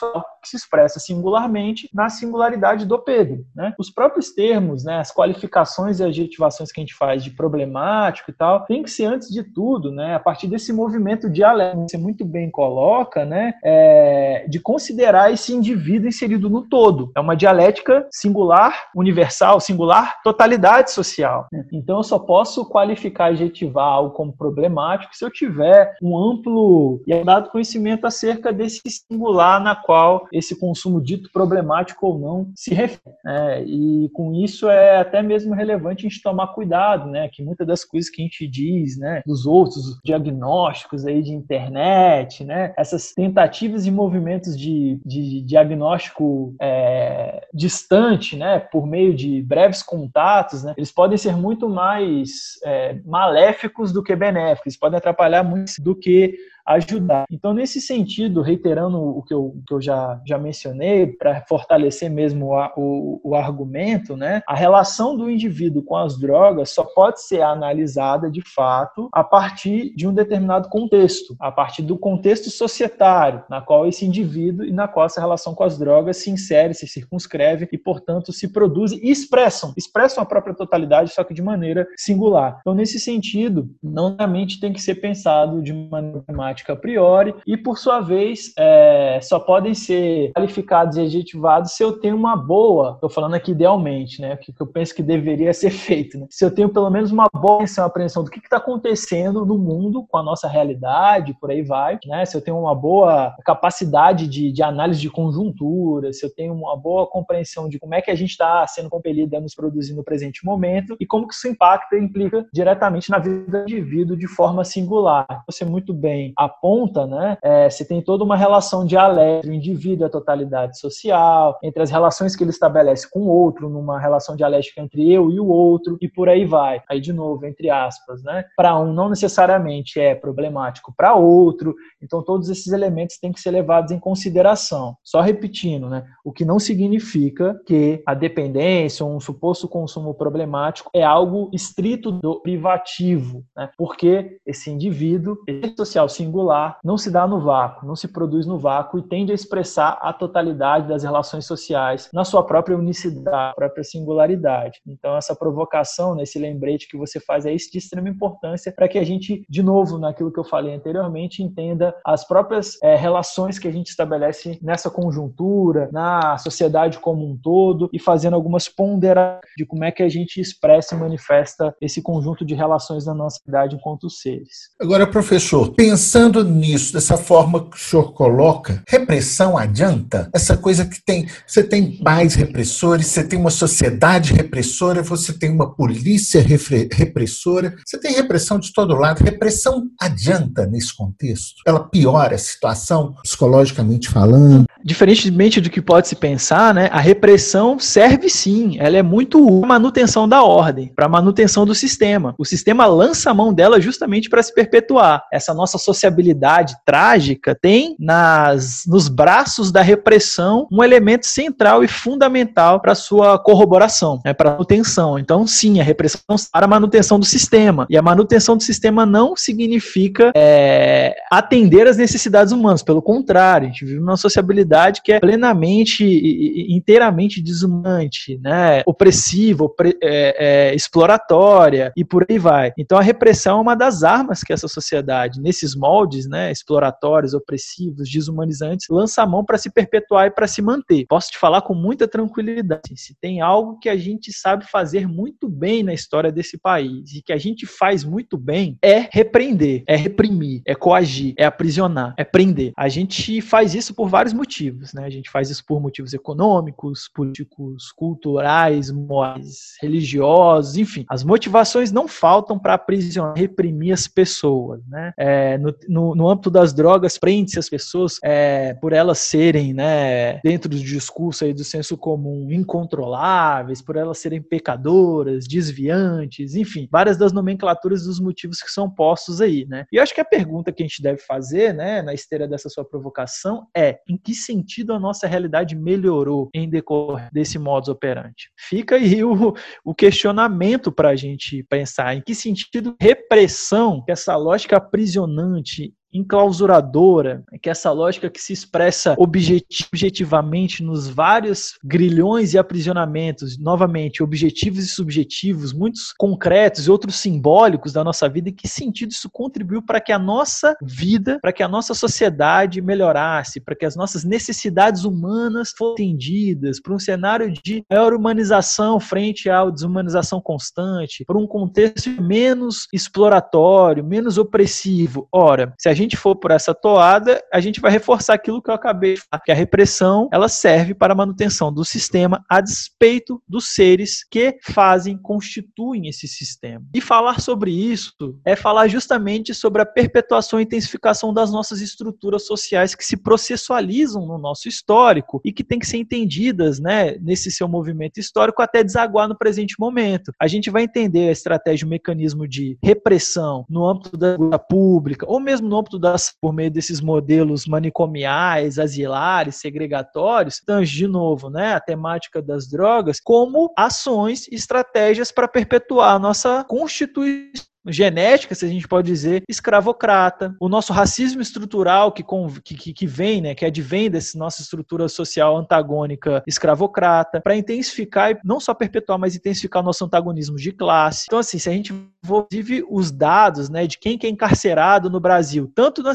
que 0.42 0.48
se 0.48 0.56
expressa 0.56 0.98
singularmente 0.98 1.88
na 1.92 2.08
singularidade 2.08 2.86
do 2.86 2.98
Pedro. 2.98 3.44
Né? 3.54 3.74
Os 3.78 3.90
próprios 3.90 4.30
termos, 4.30 4.84
né, 4.84 4.98
as 4.98 5.12
qualificações 5.12 6.00
e 6.00 6.04
adjetivações 6.04 6.72
que 6.72 6.80
a 6.80 6.82
gente 6.82 6.94
faz 6.94 7.22
de 7.22 7.30
problemático 7.30 8.30
e 8.30 8.34
tal, 8.34 8.64
tem 8.64 8.82
que 8.82 8.90
ser 8.90 9.04
antes 9.04 9.28
de 9.28 9.42
tudo, 9.42 9.90
né, 9.90 10.14
a 10.14 10.20
partir 10.20 10.46
desse 10.46 10.72
movimento 10.72 11.28
dialético, 11.28 11.88
você 11.88 11.98
muito 11.98 12.24
bem 12.24 12.37
coloca, 12.50 13.24
né, 13.24 13.54
é, 13.64 14.46
de 14.48 14.60
considerar 14.60 15.32
esse 15.32 15.54
indivíduo 15.54 16.08
inserido 16.08 16.48
no 16.48 16.62
todo. 16.62 17.10
É 17.16 17.20
uma 17.20 17.36
dialética 17.36 18.06
singular, 18.10 18.88
universal, 18.94 19.60
singular, 19.60 20.20
totalidade 20.22 20.92
social. 20.92 21.46
Então 21.72 21.98
eu 21.98 22.02
só 22.02 22.18
posso 22.18 22.64
qualificar, 22.68 23.26
adjetivar 23.26 23.84
algo 23.84 24.14
como 24.14 24.36
problemático 24.36 25.16
se 25.16 25.24
eu 25.24 25.30
tiver 25.30 25.96
um 26.02 26.16
amplo 26.16 27.00
e 27.06 27.24
dado 27.24 27.50
conhecimento 27.50 28.06
acerca 28.06 28.52
desse 28.52 28.80
singular 28.88 29.62
na 29.62 29.74
qual 29.74 30.26
esse 30.32 30.58
consumo 30.58 31.00
dito 31.00 31.30
problemático 31.32 32.06
ou 32.06 32.18
não 32.18 32.50
se 32.54 32.74
refere. 32.74 33.14
É, 33.26 33.62
e 33.64 34.08
com 34.12 34.34
isso 34.34 34.68
é 34.68 34.98
até 34.98 35.22
mesmo 35.22 35.54
relevante 35.54 36.06
a 36.06 36.08
gente 36.08 36.22
tomar 36.22 36.48
cuidado, 36.48 37.08
né? 37.10 37.28
Que 37.28 37.42
muitas 37.42 37.66
das 37.66 37.84
coisas 37.84 38.10
que 38.10 38.20
a 38.20 38.24
gente 38.24 38.46
diz, 38.46 38.98
né, 38.98 39.22
dos 39.26 39.46
outros 39.46 39.98
diagnósticos 40.04 41.06
aí 41.06 41.22
de 41.22 41.32
internet, 41.32 42.27
né, 42.44 42.72
essas 42.76 43.12
tentativas 43.12 43.86
e 43.86 43.90
movimentos 43.90 44.58
de, 44.58 45.00
de 45.04 45.42
diagnóstico 45.42 46.54
é, 46.60 47.46
distante, 47.52 48.36
né, 48.36 48.58
por 48.58 48.86
meio 48.86 49.14
de 49.14 49.42
breves 49.42 49.82
contatos, 49.82 50.62
né, 50.62 50.74
eles 50.76 50.92
podem 50.92 51.16
ser 51.16 51.36
muito 51.36 51.68
mais 51.68 52.58
é, 52.64 52.98
maléficos 53.04 53.92
do 53.92 54.02
que 54.02 54.14
benéficos, 54.14 54.76
podem 54.76 54.98
atrapalhar 54.98 55.42
muito 55.42 55.72
do 55.80 55.94
que 55.94 56.36
ajudar. 56.68 57.24
Então, 57.30 57.54
nesse 57.54 57.80
sentido, 57.80 58.42
reiterando 58.42 58.98
o 58.98 59.22
que 59.22 59.32
eu, 59.32 59.56
que 59.66 59.74
eu 59.74 59.80
já, 59.80 60.20
já 60.26 60.38
mencionei, 60.38 61.06
para 61.06 61.44
fortalecer 61.48 62.10
mesmo 62.10 62.52
o, 62.76 63.20
o, 63.24 63.34
argumento, 63.34 64.16
né, 64.16 64.42
a 64.46 64.54
relação 64.54 65.16
do 65.16 65.30
indivíduo 65.30 65.82
com 65.82 65.96
as 65.96 66.18
drogas 66.18 66.70
só 66.70 66.84
pode 66.84 67.22
ser 67.22 67.42
analisada 67.42 68.30
de 68.30 68.42
fato 68.42 69.08
a 69.12 69.24
partir 69.24 69.94
de 69.94 70.06
um 70.06 70.12
determinado 70.12 70.68
contexto, 70.68 71.34
a 71.40 71.50
partir 71.50 71.82
do 71.82 71.98
contexto 71.98 72.50
societário, 72.50 73.42
na 73.48 73.60
qual 73.60 73.86
esse 73.86 74.04
indivíduo 74.04 74.64
e 74.64 74.72
na 74.72 74.86
qual 74.86 75.06
essa 75.06 75.20
relação 75.20 75.54
com 75.54 75.64
as 75.64 75.78
drogas 75.78 76.18
se 76.18 76.30
insere, 76.30 76.74
se 76.74 76.86
circunscreve 76.86 77.68
e, 77.72 77.78
portanto, 77.78 78.32
se 78.32 78.52
produz 78.52 78.92
e 78.92 79.10
expressam, 79.10 79.72
expressam 79.76 80.22
a 80.22 80.26
própria 80.26 80.54
totalidade, 80.54 81.12
só 81.12 81.24
que 81.24 81.34
de 81.34 81.42
maneira 81.42 81.86
singular. 81.96 82.58
Então, 82.60 82.74
nesse 82.74 83.00
sentido, 83.00 83.70
não 83.82 84.16
somente 84.16 84.60
tem 84.60 84.72
que 84.72 84.80
ser 84.80 84.96
pensado 84.96 85.62
de 85.62 85.72
maneira 85.72 86.24
a 86.70 86.76
priori 86.76 87.34
e, 87.46 87.56
por 87.56 87.78
sua 87.78 88.00
vez, 88.00 88.52
é, 88.58 89.18
só 89.22 89.38
podem 89.38 89.74
ser 89.74 90.32
qualificados 90.32 90.96
e 90.96 91.02
adjetivados 91.02 91.72
se 91.72 91.82
eu 91.82 91.92
tenho 91.92 92.16
uma 92.16 92.36
boa, 92.36 92.92
estou 92.94 93.10
falando 93.10 93.34
aqui 93.34 93.52
idealmente, 93.52 94.20
né, 94.20 94.34
o 94.34 94.38
que 94.38 94.52
eu 94.58 94.66
penso 94.66 94.94
que 94.94 95.02
deveria 95.02 95.52
ser 95.54 95.70
feito, 95.70 96.18
né? 96.18 96.26
se 96.30 96.44
eu 96.44 96.50
tenho 96.50 96.68
pelo 96.68 96.90
menos 96.90 97.10
uma 97.10 97.28
boa 97.32 97.56
apreensão, 97.56 97.84
apreensão 97.84 98.24
do 98.24 98.30
que 98.30 98.38
está 98.38 98.56
acontecendo 98.56 99.44
no 99.44 99.58
mundo 99.58 100.06
com 100.08 100.16
a 100.16 100.22
nossa 100.22 100.48
realidade, 100.48 101.36
por 101.40 101.50
aí 101.50 101.62
vai, 101.62 101.98
né? 102.06 102.24
se 102.24 102.36
eu 102.36 102.40
tenho 102.40 102.58
uma 102.58 102.74
boa 102.74 103.34
capacidade 103.44 104.26
de, 104.26 104.52
de 104.52 104.62
análise 104.62 105.00
de 105.00 105.10
conjuntura, 105.10 106.12
se 106.12 106.24
eu 106.24 106.34
tenho 106.34 106.54
uma 106.54 106.76
boa 106.76 107.06
compreensão 107.06 107.68
de 107.68 107.78
como 107.78 107.94
é 107.94 108.02
que 108.02 108.10
a 108.10 108.14
gente 108.14 108.30
está 108.30 108.66
sendo 108.66 108.88
compelido 108.88 109.36
a 109.36 109.40
nos 109.40 109.54
produzir 109.54 109.94
no 109.94 110.04
presente 110.04 110.44
momento 110.44 110.96
e 111.00 111.06
como 111.06 111.26
que 111.26 111.34
isso 111.34 111.48
impacta 111.48 111.96
e 111.96 112.00
implica 112.00 112.46
diretamente 112.52 113.10
na 113.10 113.18
vida 113.18 113.62
do 113.62 113.62
indivíduo 113.62 114.16
de 114.16 114.26
forma 114.26 114.64
singular. 114.64 115.26
Você 115.46 115.64
muito 115.64 115.92
bem 115.92 116.32
aponta, 116.48 117.06
né, 117.06 117.36
é, 117.42 117.70
se 117.70 117.86
tem 117.86 118.02
toda 118.02 118.24
uma 118.24 118.36
relação 118.36 118.84
dialética, 118.84 119.52
o 119.52 119.54
indivíduo 119.54 120.04
e 120.04 120.06
a 120.06 120.10
totalidade 120.10 120.78
social, 120.78 121.58
entre 121.62 121.82
as 121.82 121.90
relações 121.90 122.34
que 122.34 122.42
ele 122.42 122.50
estabelece 122.50 123.08
com 123.10 123.20
o 123.20 123.28
outro, 123.28 123.68
numa 123.68 123.98
relação 123.98 124.36
dialética 124.36 124.80
entre 124.80 125.10
eu 125.12 125.30
e 125.30 125.38
o 125.38 125.46
outro, 125.46 125.96
e 126.00 126.08
por 126.08 126.28
aí 126.28 126.44
vai. 126.44 126.82
Aí, 126.88 127.00
de 127.00 127.12
novo, 127.12 127.46
entre 127.46 127.70
aspas, 127.70 128.22
né? 128.22 128.44
Para 128.56 128.78
um, 128.78 128.92
não 128.92 129.08
necessariamente 129.08 130.00
é 130.00 130.14
problemático 130.14 130.92
para 130.96 131.14
outro, 131.14 131.74
então 132.02 132.22
todos 132.22 132.48
esses 132.48 132.72
elementos 132.72 133.18
têm 133.18 133.32
que 133.32 133.40
ser 133.40 133.50
levados 133.50 133.92
em 133.92 133.98
consideração. 133.98 134.96
Só 135.04 135.20
repetindo, 135.20 135.88
né? 135.88 136.04
O 136.24 136.32
que 136.32 136.44
não 136.44 136.58
significa 136.58 137.60
que 137.66 138.02
a 138.06 138.14
dependência 138.14 139.04
ou 139.04 139.14
um 139.14 139.20
suposto 139.20 139.68
consumo 139.68 140.14
problemático 140.14 140.90
é 140.94 141.02
algo 141.02 141.50
estrito 141.52 142.10
do 142.10 142.40
privativo, 142.40 143.44
né? 143.56 143.70
Porque 143.76 144.38
esse 144.46 144.70
indivíduo, 144.70 145.36
esse 145.46 145.74
social 145.76 146.08
singular, 146.08 146.37
singular 146.38 146.78
não 146.84 146.96
se 146.96 147.10
dá 147.10 147.26
no 147.26 147.40
vácuo, 147.40 147.86
não 147.86 147.96
se 147.96 148.08
produz 148.08 148.46
no 148.46 148.58
vácuo 148.58 148.98
e 148.98 149.02
tende 149.02 149.32
a 149.32 149.34
expressar 149.34 149.98
a 150.00 150.12
totalidade 150.12 150.88
das 150.88 151.02
relações 151.02 151.46
sociais 151.46 152.08
na 152.12 152.24
sua 152.24 152.44
própria 152.44 152.76
unicidade, 152.76 153.54
própria 153.54 153.82
singularidade. 153.84 154.80
Então, 154.86 155.16
essa 155.16 155.34
provocação, 155.34 156.14
nesse 156.14 156.38
lembrete 156.38 156.88
que 156.88 156.96
você 156.96 157.18
faz 157.18 157.44
é 157.44 157.58
de 157.58 157.78
extrema 157.78 158.08
importância 158.08 158.72
para 158.72 158.86
que 158.86 158.98
a 158.98 159.04
gente, 159.04 159.44
de 159.48 159.62
novo, 159.62 159.98
naquilo 159.98 160.30
que 160.30 160.38
eu 160.38 160.44
falei 160.44 160.74
anteriormente, 160.74 161.42
entenda 161.42 161.94
as 162.04 162.26
próprias 162.26 162.80
é, 162.82 162.94
relações 162.94 163.58
que 163.58 163.66
a 163.66 163.72
gente 163.72 163.88
estabelece 163.88 164.58
nessa 164.62 164.88
conjuntura, 164.88 165.88
na 165.92 166.38
sociedade 166.38 167.00
como 167.00 167.28
um 167.28 167.36
todo 167.36 167.90
e 167.92 167.98
fazendo 167.98 168.34
algumas 168.34 168.68
ponderações 168.68 169.40
de 169.56 169.66
como 169.66 169.84
é 169.84 169.90
que 169.90 170.02
a 170.02 170.08
gente 170.08 170.40
expressa 170.40 170.94
e 170.94 170.98
manifesta 170.98 171.74
esse 171.80 172.00
conjunto 172.00 172.44
de 172.44 172.54
relações 172.54 173.06
na 173.06 173.14
nossa 173.14 173.40
idade 173.46 173.74
enquanto 173.74 174.08
seres. 174.08 174.70
Agora, 174.80 175.06
professor, 175.06 175.74
pensando 175.74 176.27
Pensando 176.28 176.44
nisso, 176.44 176.92
dessa 176.92 177.16
forma 177.16 177.70
que 177.70 177.76
o 177.76 177.80
senhor 177.80 178.12
coloca, 178.12 178.82
repressão 178.86 179.56
adianta? 179.56 180.28
Essa 180.34 180.58
coisa 180.58 180.84
que 180.84 181.02
tem. 181.02 181.26
Você 181.46 181.62
tem 181.62 181.92
pais 182.02 182.34
repressores, 182.34 183.06
você 183.06 183.24
tem 183.24 183.38
uma 183.38 183.48
sociedade 183.48 184.34
repressora, 184.34 185.02
você 185.02 185.32
tem 185.32 185.50
uma 185.50 185.74
polícia 185.74 186.42
repressora, 186.42 187.74
você 187.82 187.98
tem 187.98 188.12
repressão 188.12 188.58
de 188.58 188.74
todo 188.74 188.94
lado. 188.94 189.24
Repressão 189.24 189.86
adianta 189.98 190.66
nesse 190.66 190.94
contexto? 190.94 191.62
Ela 191.66 191.80
piora 191.80 192.34
a 192.34 192.38
situação, 192.38 193.14
psicologicamente 193.22 194.10
falando? 194.10 194.66
Diferentemente 194.84 195.62
do 195.62 195.70
que 195.70 195.80
pode 195.80 196.08
se 196.08 196.14
pensar, 196.14 196.74
né, 196.74 196.88
a 196.92 197.00
repressão 197.00 197.78
serve 197.78 198.28
sim, 198.28 198.76
ela 198.78 198.96
é 198.96 199.02
muito 199.02 199.42
útil 199.42 199.60
para 199.60 199.68
manutenção 199.68 200.28
da 200.28 200.42
ordem, 200.42 200.92
para 200.94 201.08
manutenção 201.08 201.64
do 201.66 201.74
sistema. 201.74 202.34
O 202.38 202.44
sistema 202.44 202.86
lança 202.86 203.30
a 203.30 203.34
mão 203.34 203.52
dela 203.52 203.80
justamente 203.80 204.28
para 204.28 204.42
se 204.42 204.54
perpetuar. 204.54 205.24
Essa 205.32 205.52
nossa 205.52 205.78
sociedade 205.78 206.07
habilidade 206.08 206.76
trágica 206.84 207.54
tem 207.54 207.96
nas, 207.98 208.84
nos 208.86 209.08
braços 209.08 209.70
da 209.70 209.82
repressão 209.82 210.66
um 210.70 210.82
elemento 210.82 211.26
central 211.26 211.82
e 211.84 211.88
fundamental 211.88 212.80
para 212.80 212.94
sua 212.94 213.38
corroboração, 213.38 214.20
né, 214.24 214.32
para 214.32 214.50
manutenção. 214.50 215.18
Então, 215.18 215.46
sim, 215.46 215.80
a 215.80 215.84
repressão 215.84 216.20
para 216.52 216.66
a 216.66 216.68
manutenção 216.68 217.18
do 217.18 217.24
sistema. 217.24 217.86
E 217.88 217.96
a 217.96 218.02
manutenção 218.02 218.56
do 218.56 218.62
sistema 218.62 219.04
não 219.04 219.36
significa 219.36 220.32
é, 220.34 221.14
atender 221.30 221.86
às 221.86 221.96
necessidades 221.96 222.52
humanas. 222.52 222.82
Pelo 222.82 223.02
contrário, 223.02 223.68
a 223.68 223.70
gente 223.70 223.84
vive 223.84 224.00
numa 224.00 224.16
sociabilidade 224.16 225.02
que 225.02 225.12
é 225.12 225.20
plenamente 225.20 226.04
e 226.04 226.74
inteiramente 226.76 227.42
desumante, 227.42 228.38
né, 228.42 228.82
opressiva, 228.86 229.64
opre, 229.64 229.96
é, 230.02 230.70
é, 230.70 230.74
exploratória 230.74 231.92
e 231.96 232.04
por 232.04 232.26
aí 232.28 232.38
vai. 232.38 232.72
Então, 232.78 232.98
a 232.98 233.02
repressão 233.02 233.58
é 233.58 233.62
uma 233.62 233.74
das 233.74 234.02
armas 234.02 234.42
que 234.42 234.52
essa 234.52 234.68
sociedade, 234.68 235.40
nesses 235.40 235.74
moldes, 235.74 235.97
moldes, 235.98 236.28
né, 236.28 236.50
exploratórios, 236.52 237.34
opressivos, 237.34 238.08
desumanizantes, 238.08 238.86
lança 238.88 239.22
a 239.22 239.26
mão 239.26 239.44
para 239.44 239.58
se 239.58 239.70
perpetuar 239.70 240.28
e 240.28 240.30
para 240.30 240.46
se 240.46 240.62
manter. 240.62 241.06
Posso 241.08 241.30
te 241.30 241.38
falar 241.38 241.62
com 241.62 241.74
muita 241.74 242.06
tranquilidade. 242.06 242.96
Se 242.96 243.14
tem 243.20 243.40
algo 243.40 243.78
que 243.78 243.88
a 243.88 243.96
gente 243.96 244.32
sabe 244.32 244.64
fazer 244.66 245.08
muito 245.08 245.48
bem 245.48 245.82
na 245.82 245.92
história 245.92 246.30
desse 246.30 246.56
país 246.56 247.12
e 247.14 247.22
que 247.22 247.32
a 247.32 247.36
gente 247.36 247.66
faz 247.66 248.04
muito 248.04 248.36
bem 248.36 248.78
é 248.80 249.08
repreender, 249.10 249.82
é 249.86 249.96
reprimir, 249.96 250.62
é 250.64 250.74
coagir, 250.74 251.34
é 251.36 251.44
aprisionar, 251.44 252.14
é 252.16 252.24
prender. 252.24 252.72
A 252.76 252.88
gente 252.88 253.40
faz 253.40 253.74
isso 253.74 253.94
por 253.94 254.08
vários 254.08 254.32
motivos, 254.32 254.92
né? 254.92 255.04
A 255.04 255.10
gente 255.10 255.30
faz 255.30 255.50
isso 255.50 255.64
por 255.66 255.80
motivos 255.80 256.12
econômicos, 256.14 257.10
políticos, 257.12 257.90
culturais, 257.92 258.90
morais, 258.90 259.74
religiosos, 259.80 260.76
enfim. 260.76 261.04
As 261.08 261.24
motivações 261.24 261.90
não 261.90 262.06
faltam 262.06 262.58
para 262.58 262.74
aprisionar, 262.74 263.34
reprimir 263.36 263.92
as 263.92 264.06
pessoas, 264.06 264.80
né? 264.86 265.12
É, 265.16 265.58
no, 265.58 265.74
no, 265.88 266.14
no, 266.14 266.28
âmbito 266.28 266.50
das 266.50 266.72
drogas, 266.72 267.18
prende-se 267.18 267.58
as 267.58 267.68
pessoas 267.68 268.18
é, 268.22 268.74
por 268.74 268.92
elas 268.92 269.18
serem, 269.18 269.72
né, 269.72 270.40
dentro 270.44 270.68
do 270.68 270.76
discurso 270.76 271.44
aí 271.44 271.54
do 271.54 271.64
senso 271.64 271.96
comum, 271.96 272.48
incontroláveis, 272.52 273.82
por 273.82 273.96
elas 273.96 274.18
serem 274.18 274.42
pecadoras, 274.42 275.46
desviantes, 275.46 276.54
enfim, 276.54 276.88
várias 276.90 277.16
das 277.16 277.32
nomenclaturas 277.32 278.04
dos 278.04 278.20
motivos 278.20 278.60
que 278.60 278.70
são 278.70 278.90
postos 278.90 279.40
aí, 279.40 279.66
né? 279.66 279.86
E 279.92 279.96
eu 279.96 280.02
acho 280.02 280.14
que 280.14 280.20
a 280.20 280.24
pergunta 280.24 280.72
que 280.72 280.82
a 280.82 280.86
gente 280.86 281.02
deve 281.02 281.18
fazer, 281.18 281.72
né, 281.72 282.02
na 282.02 282.12
esteira 282.12 282.46
dessa 282.46 282.68
sua 282.68 282.84
provocação 282.84 283.66
é: 283.76 283.98
em 284.08 284.16
que 284.16 284.34
sentido 284.34 284.92
a 284.92 285.00
nossa 285.00 285.26
realidade 285.26 285.74
melhorou 285.76 286.48
em 286.54 286.68
decorrer 286.68 287.28
desse 287.32 287.58
modus 287.58 287.88
operandi? 287.88 288.50
Fica 288.58 288.96
aí 288.96 289.24
o, 289.24 289.54
o 289.84 289.94
questionamento 289.94 290.92
para 290.92 291.10
a 291.10 291.16
gente 291.16 291.64
pensar 291.64 292.14
em 292.16 292.22
que 292.22 292.34
sentido 292.34 292.96
repressão, 293.00 294.04
essa 294.08 294.36
lógica 294.36 294.76
aprisionante 294.76 295.77
enclausuradora, 296.12 297.44
que 297.62 297.68
é 297.68 297.72
essa 297.72 297.92
lógica 297.92 298.30
que 298.30 298.40
se 298.40 298.52
expressa 298.52 299.14
objetivamente 299.18 300.82
nos 300.82 301.08
vários 301.08 301.78
grilhões 301.84 302.54
e 302.54 302.58
aprisionamentos, 302.58 303.58
novamente, 303.58 304.22
objetivos 304.22 304.84
e 304.84 304.88
subjetivos, 304.88 305.72
muitos 305.72 306.12
concretos 306.18 306.86
e 306.86 306.90
outros 306.90 307.16
simbólicos 307.16 307.92
da 307.92 308.02
nossa 308.02 308.28
vida, 308.28 308.48
em 308.48 308.54
que 308.54 308.66
sentido 308.66 309.12
isso 309.12 309.30
contribuiu 309.30 309.82
para 309.82 310.00
que 310.00 310.12
a 310.12 310.18
nossa 310.18 310.74
vida, 310.82 311.38
para 311.40 311.52
que 311.52 311.62
a 311.62 311.68
nossa 311.68 311.94
sociedade 311.94 312.80
melhorasse, 312.80 313.60
para 313.60 313.76
que 313.76 313.84
as 313.84 313.96
nossas 313.96 314.24
necessidades 314.24 315.04
humanas 315.04 315.72
fossem 315.76 316.08
atendidas, 316.08 316.80
para 316.80 316.94
um 316.94 316.98
cenário 316.98 317.52
de 317.52 317.84
maior 317.90 318.14
humanização 318.14 318.98
frente 318.98 319.50
à 319.50 319.64
desumanização 319.68 320.40
constante, 320.40 321.24
para 321.24 321.38
um 321.38 321.46
contexto 321.46 322.10
menos 322.22 322.86
exploratório, 322.92 324.04
menos 324.04 324.38
opressivo. 324.38 325.28
Ora, 325.32 325.74
se 325.78 325.88
a 325.88 325.94
gente 325.98 326.16
for 326.16 326.36
por 326.36 326.50
essa 326.50 326.74
toada, 326.74 327.42
a 327.52 327.60
gente 327.60 327.80
vai 327.80 327.90
reforçar 327.90 328.34
aquilo 328.34 328.62
que 328.62 328.70
eu 328.70 328.74
acabei 328.74 329.14
de 329.14 329.20
falar, 329.20 329.42
que 329.42 329.52
a 329.52 329.54
repressão 329.54 330.28
ela 330.32 330.48
serve 330.48 330.94
para 330.94 331.12
a 331.12 331.16
manutenção 331.16 331.72
do 331.72 331.84
sistema 331.84 332.44
a 332.48 332.60
despeito 332.60 333.42
dos 333.46 333.74
seres 333.74 334.24
que 334.24 334.58
fazem, 334.62 335.18
constituem 335.18 336.08
esse 336.08 336.28
sistema. 336.28 336.84
E 336.94 337.00
falar 337.00 337.40
sobre 337.40 337.70
isso 337.70 338.38
é 338.44 338.54
falar 338.54 338.88
justamente 338.88 339.54
sobre 339.54 339.82
a 339.82 339.86
perpetuação 339.86 340.60
e 340.60 340.62
intensificação 340.62 341.32
das 341.32 341.50
nossas 341.50 341.80
estruturas 341.80 342.46
sociais 342.46 342.94
que 342.94 343.04
se 343.04 343.16
processualizam 343.16 344.26
no 344.26 344.38
nosso 344.38 344.68
histórico 344.68 345.40
e 345.44 345.52
que 345.52 345.64
têm 345.64 345.78
que 345.78 345.86
ser 345.86 345.96
entendidas, 345.96 346.78
né, 346.78 347.16
nesse 347.20 347.50
seu 347.50 347.66
movimento 347.66 348.18
histórico 348.18 348.62
até 348.62 348.84
desaguar 348.84 349.28
no 349.28 349.36
presente 349.36 349.74
momento. 349.78 350.32
A 350.40 350.46
gente 350.46 350.70
vai 350.70 350.84
entender 350.84 351.28
a 351.28 351.32
estratégia, 351.32 351.86
o 351.86 351.90
mecanismo 351.90 352.46
de 352.46 352.78
repressão 352.82 353.64
no 353.68 353.86
âmbito 353.86 354.16
da 354.16 354.58
pública 354.58 355.26
ou 355.28 355.40
mesmo 355.40 355.68
no 355.68 355.78
âmbito 355.78 355.87
das, 355.96 356.34
por 356.40 356.52
meio 356.52 356.72
desses 356.72 357.00
modelos 357.00 357.66
manicomiais, 357.66 358.80
asilares, 358.80 359.56
segregatórios, 359.56 360.58
então, 360.60 360.82
de 360.82 361.06
novo, 361.06 361.48
né, 361.48 361.74
a 361.74 361.80
temática 361.80 362.42
das 362.42 362.68
drogas, 362.68 363.20
como 363.20 363.72
ações, 363.76 364.48
estratégias 364.50 365.30
para 365.30 365.46
perpetuar 365.46 366.16
a 366.16 366.18
nossa 366.18 366.64
constituição 366.64 367.68
genética, 367.88 368.54
se 368.54 368.64
a 368.64 368.68
gente 368.68 368.86
pode 368.86 369.06
dizer, 369.06 369.42
escravocrata. 369.48 370.54
O 370.60 370.68
nosso 370.68 370.92
racismo 370.92 371.40
estrutural 371.40 372.12
que, 372.12 372.24
que, 372.62 372.92
que 372.92 373.06
vem, 373.06 373.40
né, 373.40 373.54
que 373.54 373.64
advém 373.64 374.10
dessa 374.10 374.38
nossa 374.38 374.62
estrutura 374.62 375.08
social 375.08 375.56
antagônica 375.56 376.42
escravocrata, 376.46 377.40
para 377.40 377.56
intensificar 377.56 378.30
e 378.32 378.38
não 378.44 378.60
só 378.60 378.74
perpetuar, 378.74 379.18
mas 379.18 379.36
intensificar 379.36 379.82
o 379.82 379.86
nosso 379.86 380.04
antagonismo 380.04 380.56
de 380.56 380.72
classe. 380.72 381.24
Então, 381.28 381.38
assim, 381.38 381.58
se 381.58 381.68
a 381.68 381.72
gente 381.72 381.92
inclusive 382.24 382.84
os 382.90 383.10
dados 383.10 383.68
né, 383.70 383.86
de 383.86 383.98
quem 383.98 384.18
que 384.18 384.26
é 384.26 384.30
encarcerado 384.30 385.08
no 385.08 385.20
Brasil, 385.20 385.70
tanto 385.74 386.02
na 386.02 386.12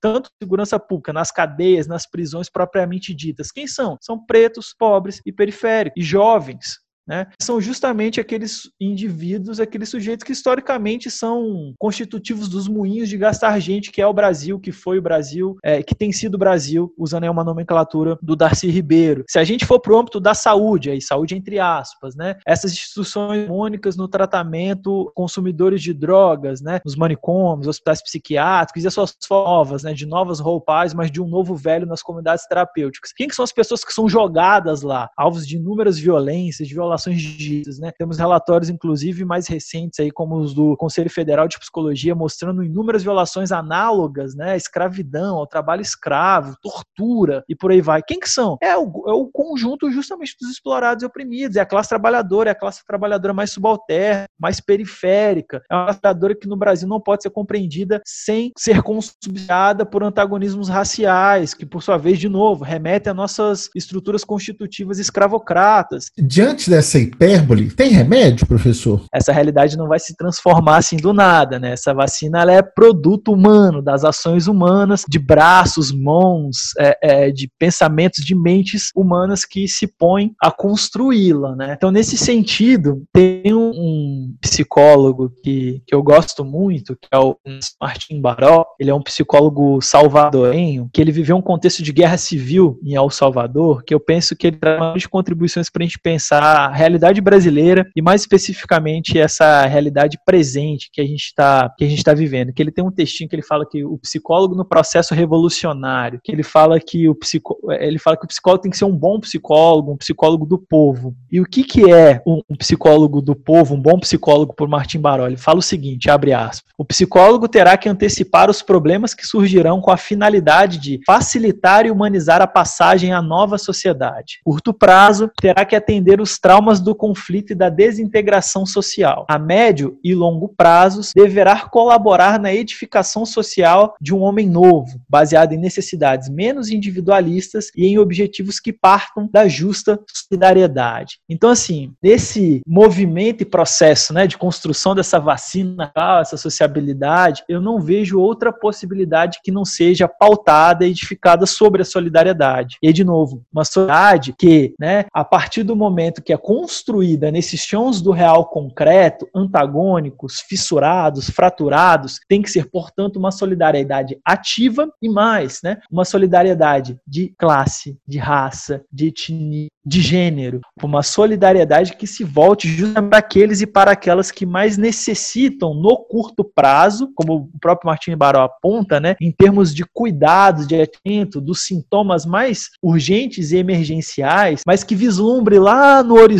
tanto 0.00 0.30
segurança 0.40 0.78
pública, 0.78 1.12
nas 1.12 1.30
cadeias, 1.30 1.86
nas 1.86 2.08
prisões 2.08 2.48
propriamente 2.48 3.14
ditas, 3.14 3.50
quem 3.50 3.66
são? 3.66 3.98
São 4.00 4.18
pretos, 4.18 4.74
pobres 4.78 5.20
e 5.26 5.32
periféricos, 5.32 6.00
e 6.00 6.04
jovens. 6.04 6.78
Né? 7.10 7.26
São 7.40 7.60
justamente 7.60 8.20
aqueles 8.20 8.70
indivíduos, 8.80 9.58
aqueles 9.58 9.88
sujeitos 9.88 10.22
que 10.22 10.32
historicamente 10.32 11.10
são 11.10 11.74
constitutivos 11.76 12.48
dos 12.48 12.68
moinhos 12.68 13.08
de 13.08 13.16
gastar 13.16 13.58
gente, 13.58 13.90
que 13.90 14.00
é 14.00 14.06
o 14.06 14.12
Brasil, 14.12 14.60
que 14.60 14.70
foi 14.70 14.98
o 14.98 15.02
Brasil, 15.02 15.56
é, 15.64 15.82
que 15.82 15.92
tem 15.92 16.12
sido 16.12 16.36
o 16.36 16.38
Brasil, 16.38 16.94
usando 16.96 17.28
uma 17.28 17.42
nomenclatura 17.42 18.16
do 18.22 18.36
Darcy 18.36 18.68
Ribeiro. 18.68 19.24
Se 19.28 19.40
a 19.40 19.44
gente 19.44 19.66
for 19.66 19.80
para 19.80 19.92
o 19.92 19.98
âmbito 19.98 20.20
da 20.20 20.34
saúde, 20.34 20.88
aí 20.90 21.00
saúde 21.00 21.36
entre 21.36 21.58
aspas, 21.58 22.14
né? 22.14 22.36
essas 22.46 22.72
instituições 22.72 23.48
únicas 23.50 23.96
no 23.96 24.06
tratamento 24.06 25.10
consumidores 25.14 25.82
de 25.82 25.92
drogas, 25.92 26.60
né? 26.60 26.80
nos 26.84 26.94
manicômios, 26.94 27.66
hospitais 27.66 28.00
psiquiátricos 28.02 28.84
e 28.84 28.86
as 28.86 28.94
suas 28.94 29.16
novas, 29.28 29.82
né? 29.82 29.92
de 29.92 30.06
novas 30.06 30.38
roupagens, 30.38 30.94
mas 30.94 31.10
de 31.10 31.20
um 31.20 31.26
novo 31.26 31.56
velho 31.56 31.86
nas 31.86 32.02
comunidades 32.02 32.46
terapêuticas. 32.46 33.12
Quem 33.12 33.26
que 33.26 33.34
são 33.34 33.42
as 33.42 33.52
pessoas 33.52 33.84
que 33.84 33.92
são 33.92 34.08
jogadas 34.08 34.82
lá, 34.82 35.10
alvos 35.16 35.44
de 35.44 35.56
inúmeras 35.56 35.98
violências, 35.98 36.68
de 36.68 36.74
violações 36.74 36.89
informações 36.90 37.22
digitas, 37.22 37.78
né? 37.78 37.92
Temos 37.96 38.18
relatórios, 38.18 38.68
inclusive, 38.68 39.24
mais 39.24 39.46
recentes 39.46 40.00
aí, 40.00 40.10
como 40.10 40.36
os 40.36 40.52
do 40.52 40.76
Conselho 40.76 41.08
Federal 41.08 41.46
de 41.46 41.58
Psicologia, 41.58 42.14
mostrando 42.14 42.64
inúmeras 42.64 43.02
violações 43.02 43.52
análogas, 43.52 44.34
né? 44.34 44.56
Escravidão, 44.56 45.36
ao 45.36 45.46
trabalho 45.46 45.82
escravo, 45.82 46.56
tortura 46.60 47.44
e 47.48 47.54
por 47.54 47.70
aí 47.70 47.80
vai. 47.80 48.02
Quem 48.02 48.18
que 48.18 48.28
são? 48.28 48.56
É 48.60 48.76
o, 48.76 49.04
é 49.06 49.12
o 49.12 49.26
conjunto 49.26 49.90
justamente 49.90 50.36
dos 50.40 50.50
explorados 50.50 51.02
e 51.02 51.06
oprimidos, 51.06 51.56
é 51.56 51.60
a 51.60 51.66
classe 51.66 51.88
trabalhadora, 51.88 52.50
é 52.50 52.52
a 52.52 52.58
classe 52.58 52.84
trabalhadora 52.84 53.32
mais 53.32 53.52
subalterna, 53.52 54.26
mais 54.38 54.60
periférica, 54.60 55.62
é 55.70 55.74
uma 55.74 55.94
trabalhadora 55.94 56.34
que 56.34 56.48
no 56.48 56.56
Brasil 56.56 56.88
não 56.88 57.00
pode 57.00 57.22
ser 57.22 57.30
compreendida 57.30 58.00
sem 58.04 58.50
ser 58.58 58.82
consubstanciada 58.82 59.86
por 59.86 60.02
antagonismos 60.02 60.68
raciais, 60.68 61.54
que 61.54 61.64
por 61.64 61.82
sua 61.82 61.96
vez, 61.96 62.18
de 62.18 62.28
novo, 62.28 62.64
remetem 62.64 63.10
a 63.10 63.14
nossas 63.14 63.68
estruturas 63.76 64.24
constitutivas 64.24 64.98
escravocratas. 64.98 66.10
Diante 66.18 66.70
essa 66.80 66.98
hipérbole 66.98 67.70
tem 67.70 67.90
remédio, 67.90 68.46
professor? 68.46 69.04
Essa 69.12 69.32
realidade 69.32 69.76
não 69.76 69.86
vai 69.86 69.98
se 69.98 70.16
transformar 70.16 70.78
assim 70.78 70.96
do 70.96 71.12
nada, 71.12 71.58
né? 71.58 71.72
Essa 71.72 71.94
vacina 71.94 72.40
ela 72.40 72.52
é 72.52 72.62
produto 72.62 73.32
humano, 73.32 73.80
das 73.80 74.04
ações 74.04 74.46
humanas, 74.46 75.04
de 75.08 75.18
braços, 75.18 75.92
mãos, 75.92 76.74
é, 76.78 76.98
é, 77.02 77.30
de 77.30 77.50
pensamentos, 77.58 78.24
de 78.24 78.34
mentes 78.34 78.90
humanas 78.96 79.44
que 79.44 79.68
se 79.68 79.86
põem 79.86 80.34
a 80.42 80.50
construí-la, 80.50 81.54
né? 81.54 81.74
Então, 81.76 81.90
nesse 81.90 82.16
sentido, 82.16 83.04
tem 83.12 83.54
um, 83.54 83.70
um 83.70 84.34
psicólogo 84.40 85.32
que, 85.42 85.82
que 85.86 85.94
eu 85.94 86.02
gosto 86.02 86.44
muito, 86.44 86.96
que 86.96 87.08
é 87.12 87.18
o 87.18 87.36
Martin 87.80 88.20
Baró. 88.20 88.64
Ele 88.78 88.90
é 88.90 88.94
um 88.94 89.02
psicólogo 89.02 89.80
salvadorenho, 89.80 90.88
que 90.92 91.00
ele 91.00 91.12
viveu 91.12 91.36
um 91.36 91.42
contexto 91.42 91.82
de 91.82 91.92
guerra 91.92 92.16
civil 92.16 92.78
em 92.82 92.94
El 92.94 93.10
Salvador, 93.10 93.82
que 93.84 93.94
eu 93.94 94.00
penso 94.00 94.34
que 94.34 94.46
ele 94.46 94.56
traz 94.56 95.06
contribuições 95.06 95.68
para 95.68 95.82
a 95.82 95.86
gente 95.86 95.98
pensar 95.98 96.69
realidade 96.72 97.20
brasileira 97.20 97.88
e 97.94 98.02
mais 98.02 98.22
especificamente 98.22 99.18
essa 99.18 99.66
realidade 99.66 100.18
presente 100.24 100.90
que 100.92 101.00
a 101.00 101.04
gente 101.04 101.24
está 101.24 101.72
que 101.76 101.84
a 101.84 101.88
gente 101.88 101.98
está 101.98 102.14
vivendo. 102.14 102.52
Que 102.52 102.62
ele 102.62 102.70
tem 102.70 102.84
um 102.84 102.90
textinho 102.90 103.28
que 103.28 103.36
ele 103.36 103.42
fala 103.42 103.66
que 103.68 103.84
o 103.84 103.98
psicólogo 103.98 104.54
no 104.54 104.64
processo 104.64 105.14
revolucionário, 105.14 106.20
que 106.22 106.32
ele 106.32 106.42
fala 106.42 106.78
que 106.80 107.08
o 107.08 107.14
psico, 107.14 107.58
ele 107.78 107.98
fala 107.98 108.16
que 108.16 108.24
o 108.24 108.28
psicólogo 108.28 108.62
tem 108.62 108.70
que 108.70 108.78
ser 108.78 108.84
um 108.84 108.96
bom 108.96 109.18
psicólogo, 109.20 109.92
um 109.92 109.96
psicólogo 109.96 110.46
do 110.46 110.58
povo. 110.58 111.14
E 111.30 111.40
o 111.40 111.44
que 111.44 111.64
que 111.64 111.92
é 111.92 112.22
um, 112.26 112.56
psicólogo 112.56 113.20
do 113.20 113.34
povo, 113.34 113.74
um 113.74 113.80
bom 113.80 113.98
psicólogo 113.98 114.54
por 114.54 114.68
Martim 114.68 114.98
Baró? 114.98 115.26
Ele 115.26 115.36
fala 115.36 115.58
o 115.58 115.62
seguinte, 115.62 116.10
abre 116.10 116.32
aspas: 116.32 116.70
o 116.76 116.84
psicólogo 116.84 117.48
terá 117.48 117.76
que 117.76 117.88
antecipar 117.88 118.50
os 118.50 118.62
problemas 118.62 119.14
que 119.14 119.26
surgirão 119.26 119.80
com 119.80 119.90
a 119.90 119.96
finalidade 119.96 120.78
de 120.78 121.00
facilitar 121.06 121.86
e 121.86 121.90
humanizar 121.90 122.40
a 122.42 122.46
passagem 122.46 123.12
à 123.12 123.22
nova 123.22 123.58
sociedade. 123.58 124.40
Curto 124.44 124.72
prazo, 124.72 125.30
terá 125.40 125.64
que 125.64 125.76
atender 125.76 126.20
os 126.20 126.38
traumas 126.38 126.59
traumas 126.60 126.80
do 126.80 126.94
conflito 126.94 127.52
e 127.52 127.54
da 127.54 127.70
desintegração 127.70 128.66
social. 128.66 129.24
A 129.28 129.38
médio 129.38 129.98
e 130.04 130.14
longo 130.14 130.48
prazos, 130.48 131.12
deverá 131.14 131.68
colaborar 131.68 132.38
na 132.38 132.52
edificação 132.52 133.24
social 133.24 133.94
de 133.98 134.14
um 134.14 134.20
homem 134.20 134.46
novo, 134.46 135.00
baseado 135.08 135.52
em 135.52 135.56
necessidades 135.56 136.28
menos 136.28 136.70
individualistas 136.70 137.70
e 137.74 137.86
em 137.86 137.98
objetivos 137.98 138.60
que 138.60 138.72
partam 138.72 139.28
da 139.32 139.48
justa 139.48 139.98
solidariedade. 140.12 141.18
Então, 141.28 141.48
assim, 141.48 141.92
nesse 142.02 142.60
movimento 142.66 143.42
e 143.42 143.46
processo 143.46 144.12
né, 144.12 144.26
de 144.26 144.36
construção 144.36 144.94
dessa 144.94 145.18
vacina, 145.18 145.90
essa 146.20 146.36
sociabilidade, 146.36 147.42
eu 147.48 147.60
não 147.60 147.80
vejo 147.80 148.20
outra 148.20 148.52
possibilidade 148.52 149.40
que 149.42 149.50
não 149.50 149.64
seja 149.64 150.06
pautada 150.06 150.86
e 150.86 150.90
edificada 150.90 151.46
sobre 151.46 151.80
a 151.80 151.86
solidariedade. 151.86 152.76
E, 152.82 152.92
de 152.92 153.04
novo, 153.04 153.42
uma 153.50 153.64
sociedade 153.64 154.34
que, 154.38 154.74
né, 154.78 155.06
a 155.12 155.24
partir 155.24 155.62
do 155.62 155.74
momento 155.74 156.22
que 156.22 156.32
é 156.32 156.36
construída 156.50 157.30
nesses 157.30 157.60
chãos 157.60 158.02
do 158.02 158.10
real 158.10 158.44
concreto, 158.44 159.28
antagônicos, 159.32 160.40
fissurados, 160.40 161.30
fraturados, 161.30 162.18
tem 162.28 162.42
que 162.42 162.50
ser, 162.50 162.68
portanto, 162.68 163.20
uma 163.20 163.30
solidariedade 163.30 164.18
ativa 164.24 164.92
e 165.00 165.08
mais, 165.08 165.60
né, 165.62 165.78
uma 165.88 166.04
solidariedade 166.04 166.98
de 167.06 167.32
classe, 167.38 167.96
de 168.04 168.18
raça, 168.18 168.82
de 168.92 169.06
etnia, 169.06 169.68
de 169.86 170.00
gênero, 170.00 170.60
uma 170.82 171.04
solidariedade 171.04 171.96
que 171.96 172.06
se 172.06 172.24
volte 172.24 172.66
justamente 172.66 173.10
para 173.10 173.18
aqueles 173.18 173.60
e 173.60 173.66
para 173.66 173.92
aquelas 173.92 174.32
que 174.32 174.44
mais 174.44 174.76
necessitam 174.76 175.72
no 175.72 175.96
curto 175.96 176.42
prazo, 176.44 177.12
como 177.14 177.34
o 177.34 177.58
próprio 177.60 177.86
Martin 177.86 178.16
Baró 178.16 178.42
aponta, 178.42 178.98
né, 178.98 179.14
em 179.20 179.30
termos 179.30 179.72
de 179.72 179.84
cuidados, 179.84 180.66
de 180.66 180.82
atento 180.82 181.40
dos 181.40 181.62
sintomas 181.62 182.26
mais 182.26 182.70
urgentes 182.82 183.52
e 183.52 183.56
emergenciais, 183.56 184.62
mas 184.66 184.82
que 184.82 184.96
vislumbre 184.96 185.60
lá 185.60 186.02
no 186.02 186.14
horizonte, 186.14 186.39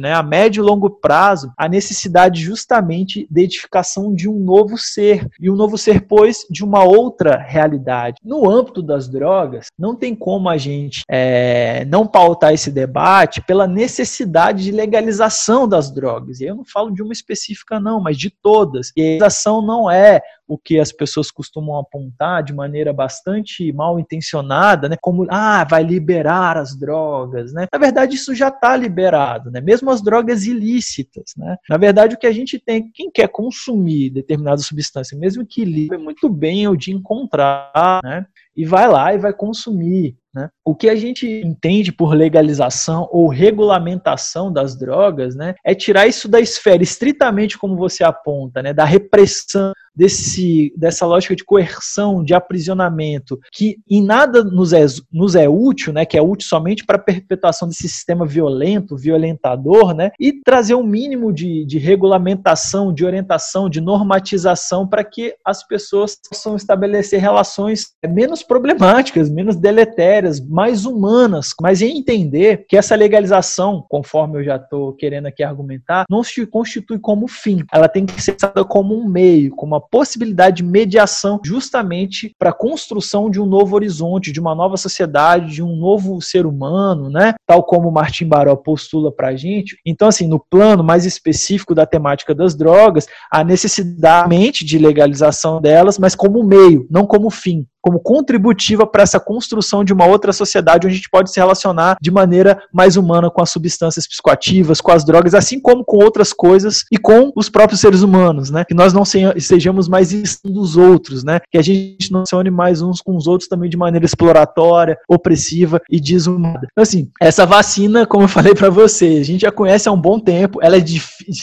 né, 0.00 0.12
a 0.12 0.22
médio 0.22 0.62
e 0.62 0.66
longo 0.66 0.90
prazo, 0.90 1.52
a 1.56 1.68
necessidade 1.68 2.40
justamente 2.40 3.26
de 3.30 3.42
edificação 3.42 4.14
de 4.14 4.28
um 4.28 4.38
novo 4.38 4.76
ser, 4.76 5.28
e 5.40 5.50
um 5.50 5.54
novo 5.54 5.78
ser, 5.78 6.06
pois, 6.06 6.46
de 6.50 6.64
uma 6.64 6.82
outra 6.82 7.36
realidade. 7.36 8.18
No 8.24 8.50
âmbito 8.50 8.82
das 8.82 9.08
drogas, 9.08 9.66
não 9.78 9.94
tem 9.94 10.14
como 10.14 10.48
a 10.48 10.56
gente 10.56 11.02
é, 11.08 11.84
não 11.86 12.06
pautar 12.06 12.52
esse 12.52 12.70
debate 12.70 13.40
pela 13.42 13.66
necessidade 13.66 14.64
de 14.64 14.70
legalização 14.70 15.68
das 15.68 15.90
drogas. 15.90 16.40
E 16.40 16.44
eu 16.44 16.54
não 16.54 16.64
falo 16.64 16.90
de 16.90 17.02
uma 17.02 17.12
específica, 17.12 17.78
não, 17.78 18.00
mas 18.00 18.16
de 18.16 18.30
todas. 18.30 18.92
E 18.96 19.00
a 19.00 19.04
legalização 19.04 19.62
não 19.62 19.90
é 19.90 20.20
o 20.46 20.56
que 20.56 20.78
as 20.78 20.92
pessoas 20.92 21.30
costumam 21.30 21.78
apontar 21.78 22.42
de 22.42 22.54
maneira 22.54 22.92
bastante 22.92 23.72
mal 23.72 23.98
intencionada, 23.98 24.88
né? 24.88 24.96
Como, 25.00 25.26
ah, 25.28 25.64
vai 25.64 25.82
liberar 25.82 26.56
as 26.56 26.76
drogas, 26.78 27.52
né? 27.52 27.66
Na 27.72 27.78
verdade, 27.78 28.14
isso 28.14 28.34
já 28.34 28.48
está 28.48 28.76
liberado, 28.76 29.50
né? 29.50 29.60
Mesmo 29.60 29.90
as 29.90 30.02
drogas 30.02 30.44
ilícitas, 30.44 31.32
né? 31.36 31.56
Na 31.68 31.76
verdade, 31.76 32.14
o 32.14 32.18
que 32.18 32.26
a 32.26 32.32
gente 32.32 32.58
tem, 32.58 32.90
quem 32.92 33.10
quer 33.10 33.28
consumir 33.28 34.10
determinada 34.10 34.58
substância, 34.58 35.18
mesmo 35.18 35.44
que 35.44 35.64
livre, 35.64 35.96
é 35.96 36.00
muito 36.00 36.28
bem 36.28 36.68
o 36.68 36.76
de 36.76 36.92
encontrar, 36.92 38.00
né? 38.04 38.26
E 38.56 38.64
vai 38.64 38.88
lá 38.88 39.12
e 39.12 39.18
vai 39.18 39.32
consumir. 39.32 40.16
Né? 40.36 40.50
O 40.62 40.74
que 40.74 40.90
a 40.90 40.94
gente 40.94 41.26
entende 41.26 41.90
por 41.90 42.12
legalização 42.12 43.08
ou 43.10 43.26
regulamentação 43.26 44.52
das 44.52 44.78
drogas 44.78 45.34
né, 45.34 45.54
é 45.64 45.74
tirar 45.74 46.06
isso 46.06 46.28
da 46.28 46.38
esfera 46.38 46.82
estritamente 46.82 47.56
como 47.56 47.74
você 47.74 48.04
aponta, 48.04 48.62
né, 48.62 48.74
da 48.74 48.84
repressão 48.84 49.72
desse, 49.96 50.74
dessa 50.76 51.06
lógica 51.06 51.34
de 51.34 51.42
coerção, 51.42 52.22
de 52.22 52.34
aprisionamento, 52.34 53.38
que 53.50 53.78
em 53.88 54.04
nada 54.04 54.44
nos 54.44 54.74
é, 54.74 54.84
nos 55.10 55.34
é 55.34 55.48
útil, 55.48 55.92
né, 55.92 56.04
que 56.04 56.18
é 56.18 56.22
útil 56.22 56.46
somente 56.46 56.84
para 56.84 56.96
a 56.96 57.02
perpetuação 57.02 57.66
desse 57.66 57.88
sistema 57.88 58.26
violento, 58.26 58.94
violentador, 58.94 59.94
né, 59.94 60.10
e 60.20 60.38
trazer 60.44 60.74
um 60.74 60.84
mínimo 60.84 61.32
de, 61.32 61.64
de 61.64 61.78
regulamentação, 61.78 62.92
de 62.92 63.06
orientação, 63.06 63.70
de 63.70 63.80
normatização 63.80 64.86
para 64.86 65.02
que 65.02 65.34
as 65.42 65.66
pessoas 65.66 66.18
possam 66.28 66.56
estabelecer 66.56 67.20
relações 67.20 67.86
menos 68.06 68.42
problemáticas, 68.42 69.30
menos 69.30 69.56
deletérias, 69.56 70.25
mais 70.40 70.84
humanas, 70.84 71.54
mas 71.60 71.82
em 71.82 71.98
entender 71.98 72.66
que 72.68 72.76
essa 72.76 72.94
legalização, 72.94 73.84
conforme 73.88 74.38
eu 74.38 74.44
já 74.44 74.56
estou 74.56 74.92
querendo 74.92 75.26
aqui 75.26 75.42
argumentar, 75.42 76.04
não 76.10 76.22
se 76.22 76.46
constitui 76.46 76.98
como 76.98 77.28
fim, 77.28 77.64
ela 77.72 77.88
tem 77.88 78.06
que 78.06 78.22
ser 78.22 78.36
usada 78.36 78.64
como 78.64 78.94
um 78.94 79.08
meio, 79.08 79.54
como 79.54 79.74
uma 79.74 79.80
possibilidade 79.80 80.56
de 80.56 80.62
mediação 80.62 81.40
justamente 81.44 82.32
para 82.38 82.50
a 82.50 82.54
construção 82.54 83.30
de 83.30 83.40
um 83.40 83.46
novo 83.46 83.74
horizonte, 83.74 84.32
de 84.32 84.40
uma 84.40 84.54
nova 84.54 84.76
sociedade, 84.76 85.54
de 85.54 85.62
um 85.62 85.76
novo 85.76 86.20
ser 86.20 86.46
humano, 86.46 87.10
né? 87.10 87.34
Tal 87.46 87.62
como 87.62 87.90
Martin 87.90 88.26
Baró 88.26 88.56
postula 88.56 89.12
para 89.12 89.28
a 89.28 89.36
gente. 89.36 89.76
Então, 89.84 90.08
assim, 90.08 90.26
no 90.26 90.38
plano 90.38 90.82
mais 90.82 91.04
específico 91.04 91.74
da 91.74 91.86
temática 91.86 92.34
das 92.34 92.54
drogas, 92.54 93.06
a 93.30 93.44
necessidade 93.44 94.64
de 94.64 94.78
legalização 94.78 95.60
delas, 95.60 95.98
mas 95.98 96.14
como 96.14 96.42
meio, 96.42 96.86
não 96.90 97.06
como 97.06 97.30
fim 97.30 97.66
como 97.86 98.00
contributiva 98.00 98.84
para 98.84 99.04
essa 99.04 99.20
construção 99.20 99.84
de 99.84 99.92
uma 99.92 100.06
outra 100.06 100.32
sociedade 100.32 100.88
onde 100.88 100.94
a 100.94 100.96
gente 100.96 101.08
pode 101.08 101.30
se 101.30 101.38
relacionar 101.38 101.96
de 102.00 102.10
maneira 102.10 102.60
mais 102.72 102.96
humana 102.96 103.30
com 103.30 103.40
as 103.40 103.50
substâncias 103.50 104.08
psicoativas, 104.08 104.80
com 104.80 104.90
as 104.90 105.04
drogas, 105.04 105.34
assim 105.34 105.60
como 105.60 105.84
com 105.84 105.98
outras 105.98 106.32
coisas 106.32 106.84
e 106.90 106.98
com 106.98 107.30
os 107.36 107.48
próprios 107.48 107.80
seres 107.80 108.02
humanos, 108.02 108.50
né? 108.50 108.64
Que 108.64 108.74
nós 108.74 108.92
não 108.92 109.04
sejamos 109.04 109.88
mais 109.88 110.40
dos 110.42 110.76
outros, 110.76 111.22
né? 111.22 111.38
Que 111.48 111.58
a 111.58 111.62
gente 111.62 112.10
não 112.10 112.26
se 112.26 112.34
une 112.34 112.50
mais 112.50 112.82
uns 112.82 113.00
com 113.00 113.14
os 113.14 113.28
outros 113.28 113.48
também 113.48 113.70
de 113.70 113.76
maneira 113.76 114.04
exploratória, 114.04 114.98
opressiva 115.08 115.80
e 115.88 116.00
desumana. 116.00 116.66
Então, 116.72 116.82
assim, 116.82 117.08
essa 117.20 117.46
vacina, 117.46 118.04
como 118.04 118.24
eu 118.24 118.28
falei 118.28 118.52
para 118.52 118.68
você, 118.68 119.18
a 119.20 119.24
gente 119.24 119.42
já 119.42 119.52
conhece 119.52 119.88
há 119.88 119.92
um 119.92 120.00
bom 120.00 120.18
tempo, 120.18 120.58
ela 120.60 120.76
é 120.76 120.80
de 120.80 121.00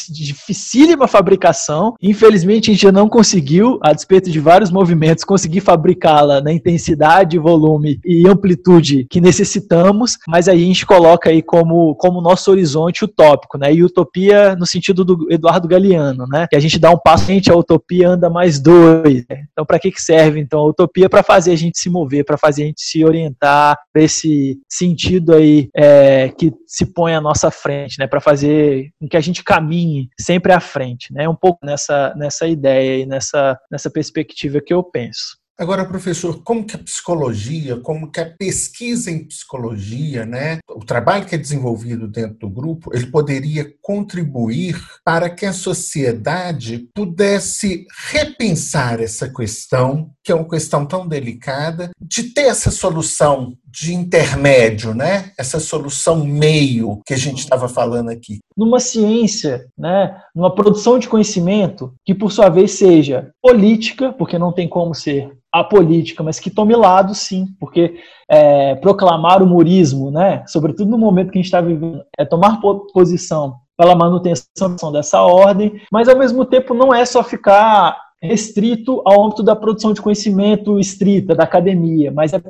dificílima 0.10 1.08
fabricação, 1.08 1.96
infelizmente 2.02 2.70
a 2.70 2.74
gente 2.74 2.84
já 2.84 2.92
não 2.92 3.08
conseguiu, 3.08 3.80
a 3.82 3.94
despeito 3.94 4.30
de 4.30 4.42
vários 4.42 4.70
movimentos, 4.70 5.24
conseguir 5.24 5.62
fabricá-la 5.62 6.33
na 6.42 6.54
intensidade, 6.54 7.38
volume 7.38 8.00
e 8.06 8.28
amplitude 8.28 9.06
que 9.10 9.20
necessitamos, 9.20 10.18
mas 10.28 10.48
aí 10.48 10.64
a 10.64 10.66
gente 10.66 10.86
coloca 10.86 11.30
aí 11.30 11.42
como, 11.42 11.96
como 11.96 12.22
nosso 12.22 12.52
horizonte 12.52 13.04
utópico, 13.04 13.58
né? 13.58 13.74
E 13.74 13.84
utopia 13.84 14.56
no 14.56 14.66
sentido 14.66 15.04
do 15.04 15.32
Eduardo 15.32 15.68
Galeano, 15.68 16.26
né? 16.28 16.48
Que 16.50 16.56
a 16.56 16.60
gente 16.60 16.80
dá 16.80 16.92
um 16.92 16.98
passo 16.98 17.24
frente, 17.34 17.52
a 17.52 17.56
utopia 17.56 18.10
anda 18.10 18.30
mais 18.30 18.60
dois. 18.60 19.26
Né? 19.30 19.46
Então, 19.52 19.66
para 19.66 19.80
que, 19.80 19.92
que 19.92 20.02
serve 20.02 20.40
então 20.40 20.60
a 20.60 20.68
utopia? 20.68 21.10
Para 21.10 21.24
fazer 21.24 21.52
a 21.52 21.56
gente 21.56 21.80
se 21.80 21.90
mover, 21.90 22.26
para 22.26 22.38
fazer 22.38 22.64
a 22.64 22.66
gente 22.68 22.82
se 22.82 23.04
orientar 23.04 23.78
para 23.92 24.04
esse 24.04 24.60
sentido 24.70 25.34
aí 25.34 25.70
é, 25.76 26.30
que 26.30 26.54
se 26.68 26.86
põe 26.86 27.14
à 27.14 27.22
nossa 27.22 27.50
frente, 27.50 27.98
né? 28.00 28.08
Para 28.08 28.22
fazer 28.22 28.90
com 29.00 29.08
que 29.08 29.18
a 29.18 29.22
gente 29.22 29.44
caminhe 29.44 30.10
sempre 30.20 30.52
à 30.52 30.60
frente, 30.60 31.14
né? 31.14 31.28
Um 31.28 31.36
pouco 31.36 31.66
nessa, 31.66 32.14
nessa 32.16 32.48
ideia 32.48 33.02
e 33.02 33.06
nessa, 33.06 33.58
nessa 33.72 33.90
perspectiva 33.90 34.62
que 34.62 34.74
eu 34.74 34.84
penso. 34.84 35.43
Agora, 35.58 35.86
professor, 35.86 36.42
como 36.44 36.66
que 36.66 36.76
a 36.76 36.80
psicologia, 36.80 37.78
como 37.78 38.12
que 38.12 38.20
a 38.20 38.26
pesquisa 38.26 39.12
em 39.12 39.28
psicologia, 39.28 40.26
né, 40.26 40.58
o 40.68 40.84
trabalho 40.84 41.28
que 41.28 41.36
é 41.36 41.38
desenvolvido 41.38 42.08
dentro 42.08 42.40
do 42.40 42.50
grupo, 42.50 42.90
ele 42.92 43.06
poderia 43.08 43.72
contribuir 43.80 44.76
para 45.06 45.30
que 45.30 45.46
a 45.46 45.54
sociedade 45.54 46.90
pudesse 46.96 47.86
repensar 48.10 49.00
essa 49.00 49.32
questão, 49.32 50.12
que 50.24 50.32
é 50.32 50.36
uma 50.36 50.48
questão 50.48 50.86
tão 50.86 51.08
delicada, 51.08 51.92
de 52.02 52.24
ter 52.34 52.44
essa 52.44 52.72
solução 52.72 53.54
de 53.66 53.94
intermédio, 53.94 54.94
né? 54.94 55.32
Essa 55.38 55.60
solução 55.60 56.24
meio 56.24 57.02
que 57.06 57.14
a 57.14 57.18
gente 57.18 57.40
estava 57.40 57.68
falando 57.68 58.10
aqui. 58.10 58.40
Numa 58.56 58.80
ciência, 58.80 59.66
né? 59.78 60.16
Numa 60.34 60.54
produção 60.54 60.98
de 60.98 61.10
conhecimento 61.10 61.94
que 62.06 62.16
por 62.16 62.32
sua 62.32 62.50
vez 62.50 62.72
seja 62.72 63.32
política, 63.42 64.14
porque 64.14 64.40
não 64.40 64.52
tem 64.52 64.68
como 64.68 64.96
ser 64.96 65.32
apolítica, 65.52 66.24
mas 66.24 66.40
que 66.40 66.50
tome 66.50 66.76
lado, 66.76 67.14
sim, 67.14 67.48
porque 67.60 67.96
é, 68.30 68.76
proclamar 68.76 69.44
o 69.44 69.48
murismo, 69.48 70.10
né? 70.10 70.44
Sobretudo 70.48 70.90
no 70.90 70.98
momento 70.98 71.32
que 71.32 71.38
a 71.38 71.42
gente 71.42 71.46
está 71.46 71.62
vivendo, 71.62 72.04
é 72.18 72.26
tomar 72.26 72.60
posição 72.92 73.58
pela 73.78 73.96
manutenção 73.96 74.92
dessa 74.92 75.22
ordem, 75.22 75.82
mas 75.92 76.08
ao 76.08 76.18
mesmo 76.18 76.46
tempo 76.46 76.74
não 76.74 76.94
é 76.94 77.06
só 77.06 77.24
ficar 77.24 77.98
restrito 78.24 79.02
ao 79.04 79.26
âmbito 79.26 79.44
da 79.44 79.54
produção 79.54 79.92
de 79.92 80.02
conhecimento 80.02 80.80
estrita, 80.80 81.36
da 81.36 81.44
academia, 81.44 82.10
mas 82.10 82.32
é 82.34 82.42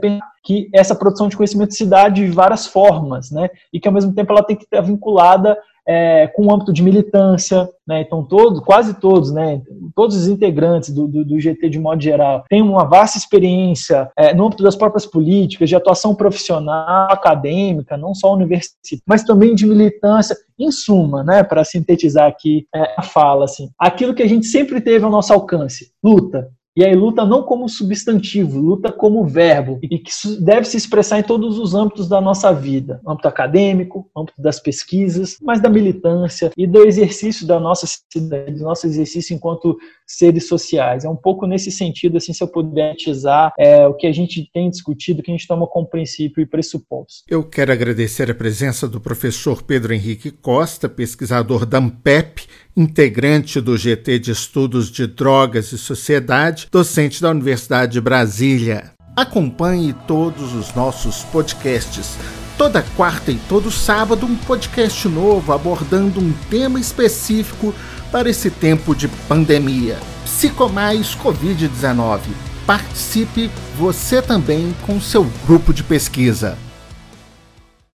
que 0.43 0.69
essa 0.71 0.93
produção 0.93 1.27
de 1.27 1.35
conhecimento 1.35 1.73
se 1.73 1.83
dá 1.83 2.09
de 2.09 2.27
várias 2.27 2.67
formas, 2.67 3.31
né? 3.31 3.49
E 3.73 3.79
que 3.79 3.87
ao 3.87 3.93
mesmo 3.93 4.13
tempo 4.13 4.31
ela 4.31 4.43
tem 4.43 4.55
que 4.55 4.65
estar 4.65 4.81
vinculada 4.81 5.57
é, 5.87 6.27
com 6.27 6.53
âmbito 6.53 6.71
de 6.71 6.81
militância, 6.81 7.69
né? 7.87 8.01
Então 8.01 8.23
todos, 8.23 8.59
quase 8.61 8.99
todos, 8.99 9.31
né? 9.31 9.61
Todos 9.95 10.15
os 10.15 10.27
integrantes 10.27 10.89
do, 10.89 11.07
do, 11.07 11.25
do 11.25 11.39
GT 11.39 11.69
de 11.69 11.79
modo 11.79 12.01
geral 12.01 12.43
têm 12.49 12.61
uma 12.61 12.85
vasta 12.85 13.17
experiência 13.17 14.09
é, 14.17 14.33
no 14.33 14.45
âmbito 14.45 14.63
das 14.63 14.75
próprias 14.75 15.05
políticas, 15.05 15.69
de 15.69 15.75
atuação 15.75 16.15
profissional, 16.15 17.11
acadêmica, 17.11 17.97
não 17.97 18.15
só 18.15 18.33
universitária, 18.33 19.01
mas 19.05 19.23
também 19.23 19.53
de 19.53 19.65
militância. 19.65 20.35
Em 20.57 20.71
suma, 20.71 21.23
né? 21.23 21.43
Para 21.43 21.63
sintetizar 21.63 22.27
aqui 22.27 22.67
é, 22.73 22.93
a 22.95 23.01
fala, 23.01 23.45
assim, 23.45 23.71
aquilo 23.77 24.13
que 24.13 24.21
a 24.21 24.27
gente 24.29 24.45
sempre 24.45 24.79
teve 24.79 25.03
ao 25.03 25.11
nosso 25.11 25.33
alcance: 25.33 25.91
luta, 26.01 26.47
E 26.75 26.83
aí 26.83 26.95
luta 26.95 27.23
não 27.23 27.43
como 27.43 27.69
substantivo, 27.69 28.59
luta 28.59 28.91
como 28.91 29.25
verbo, 29.25 29.77
e 29.83 29.99
que 29.99 30.11
deve 30.41 30.65
se 30.65 30.75
expressar 30.75 31.19
em 31.19 31.23
todos 31.23 31.59
os 31.59 31.75
âmbitos 31.75 32.07
da 32.07 32.19
nossa 32.19 32.51
vida, 32.51 32.99
âmbito 33.07 33.27
acadêmico, 33.27 34.09
âmbito 34.17 34.41
das 34.41 34.59
pesquisas, 34.59 35.37
mas 35.39 35.61
da 35.61 35.69
militância 35.69 36.51
e 36.57 36.65
do 36.65 36.83
exercício 36.83 37.45
da 37.45 37.59
nossa 37.59 37.85
cidade, 38.11 38.53
do 38.53 38.63
nosso 38.63 38.87
exercício 38.87 39.35
enquanto 39.35 39.77
seres 40.05 40.47
sociais. 40.47 41.05
É 41.05 41.09
um 41.09 41.15
pouco 41.15 41.47
nesse 41.47 41.71
sentido, 41.71 42.17
assim, 42.17 42.33
se 42.33 42.43
eu 42.43 42.47
puder 42.47 42.93
utilizar 42.93 43.53
é, 43.57 43.87
o 43.87 43.93
que 43.93 44.07
a 44.07 44.11
gente 44.11 44.49
tem 44.53 44.69
discutido, 44.69 45.23
que 45.23 45.31
a 45.31 45.33
gente 45.33 45.47
toma 45.47 45.67
como 45.67 45.87
princípio 45.87 46.41
e 46.41 46.45
pressuposto. 46.45 47.23
Eu 47.29 47.43
quero 47.43 47.71
agradecer 47.71 48.29
a 48.29 48.35
presença 48.35 48.87
do 48.87 48.99
professor 48.99 49.63
Pedro 49.63 49.93
Henrique 49.93 50.31
Costa, 50.31 50.87
pesquisador 50.89 51.65
da 51.65 51.77
AMPEP, 51.77 52.47
integrante 52.75 53.61
do 53.61 53.77
GT 53.77 54.19
de 54.19 54.31
Estudos 54.31 54.91
de 54.91 55.07
Drogas 55.07 55.71
e 55.71 55.77
Sociedade, 55.77 56.67
docente 56.71 57.21
da 57.21 57.29
Universidade 57.29 57.93
de 57.93 58.01
Brasília. 58.01 58.91
Acompanhe 59.15 59.93
todos 60.07 60.53
os 60.53 60.73
nossos 60.73 61.23
podcasts. 61.25 62.17
Toda 62.57 62.83
quarta 62.95 63.31
e 63.31 63.37
todo 63.49 63.71
sábado, 63.71 64.25
um 64.25 64.35
podcast 64.35 65.07
novo 65.07 65.51
abordando 65.51 66.19
um 66.19 66.31
tema 66.49 66.79
específico 66.79 67.73
para 68.13 68.29
esse 68.29 68.51
tempo 68.51 68.95
de 68.95 69.07
pandemia. 69.07 69.97
Psicomais 70.23 71.15
Covid-19. 71.15 72.19
Participe 72.63 73.49
você 73.75 74.21
também 74.21 74.71
com 74.85 75.01
seu 75.01 75.27
grupo 75.47 75.73
de 75.73 75.83
pesquisa. 75.83 76.55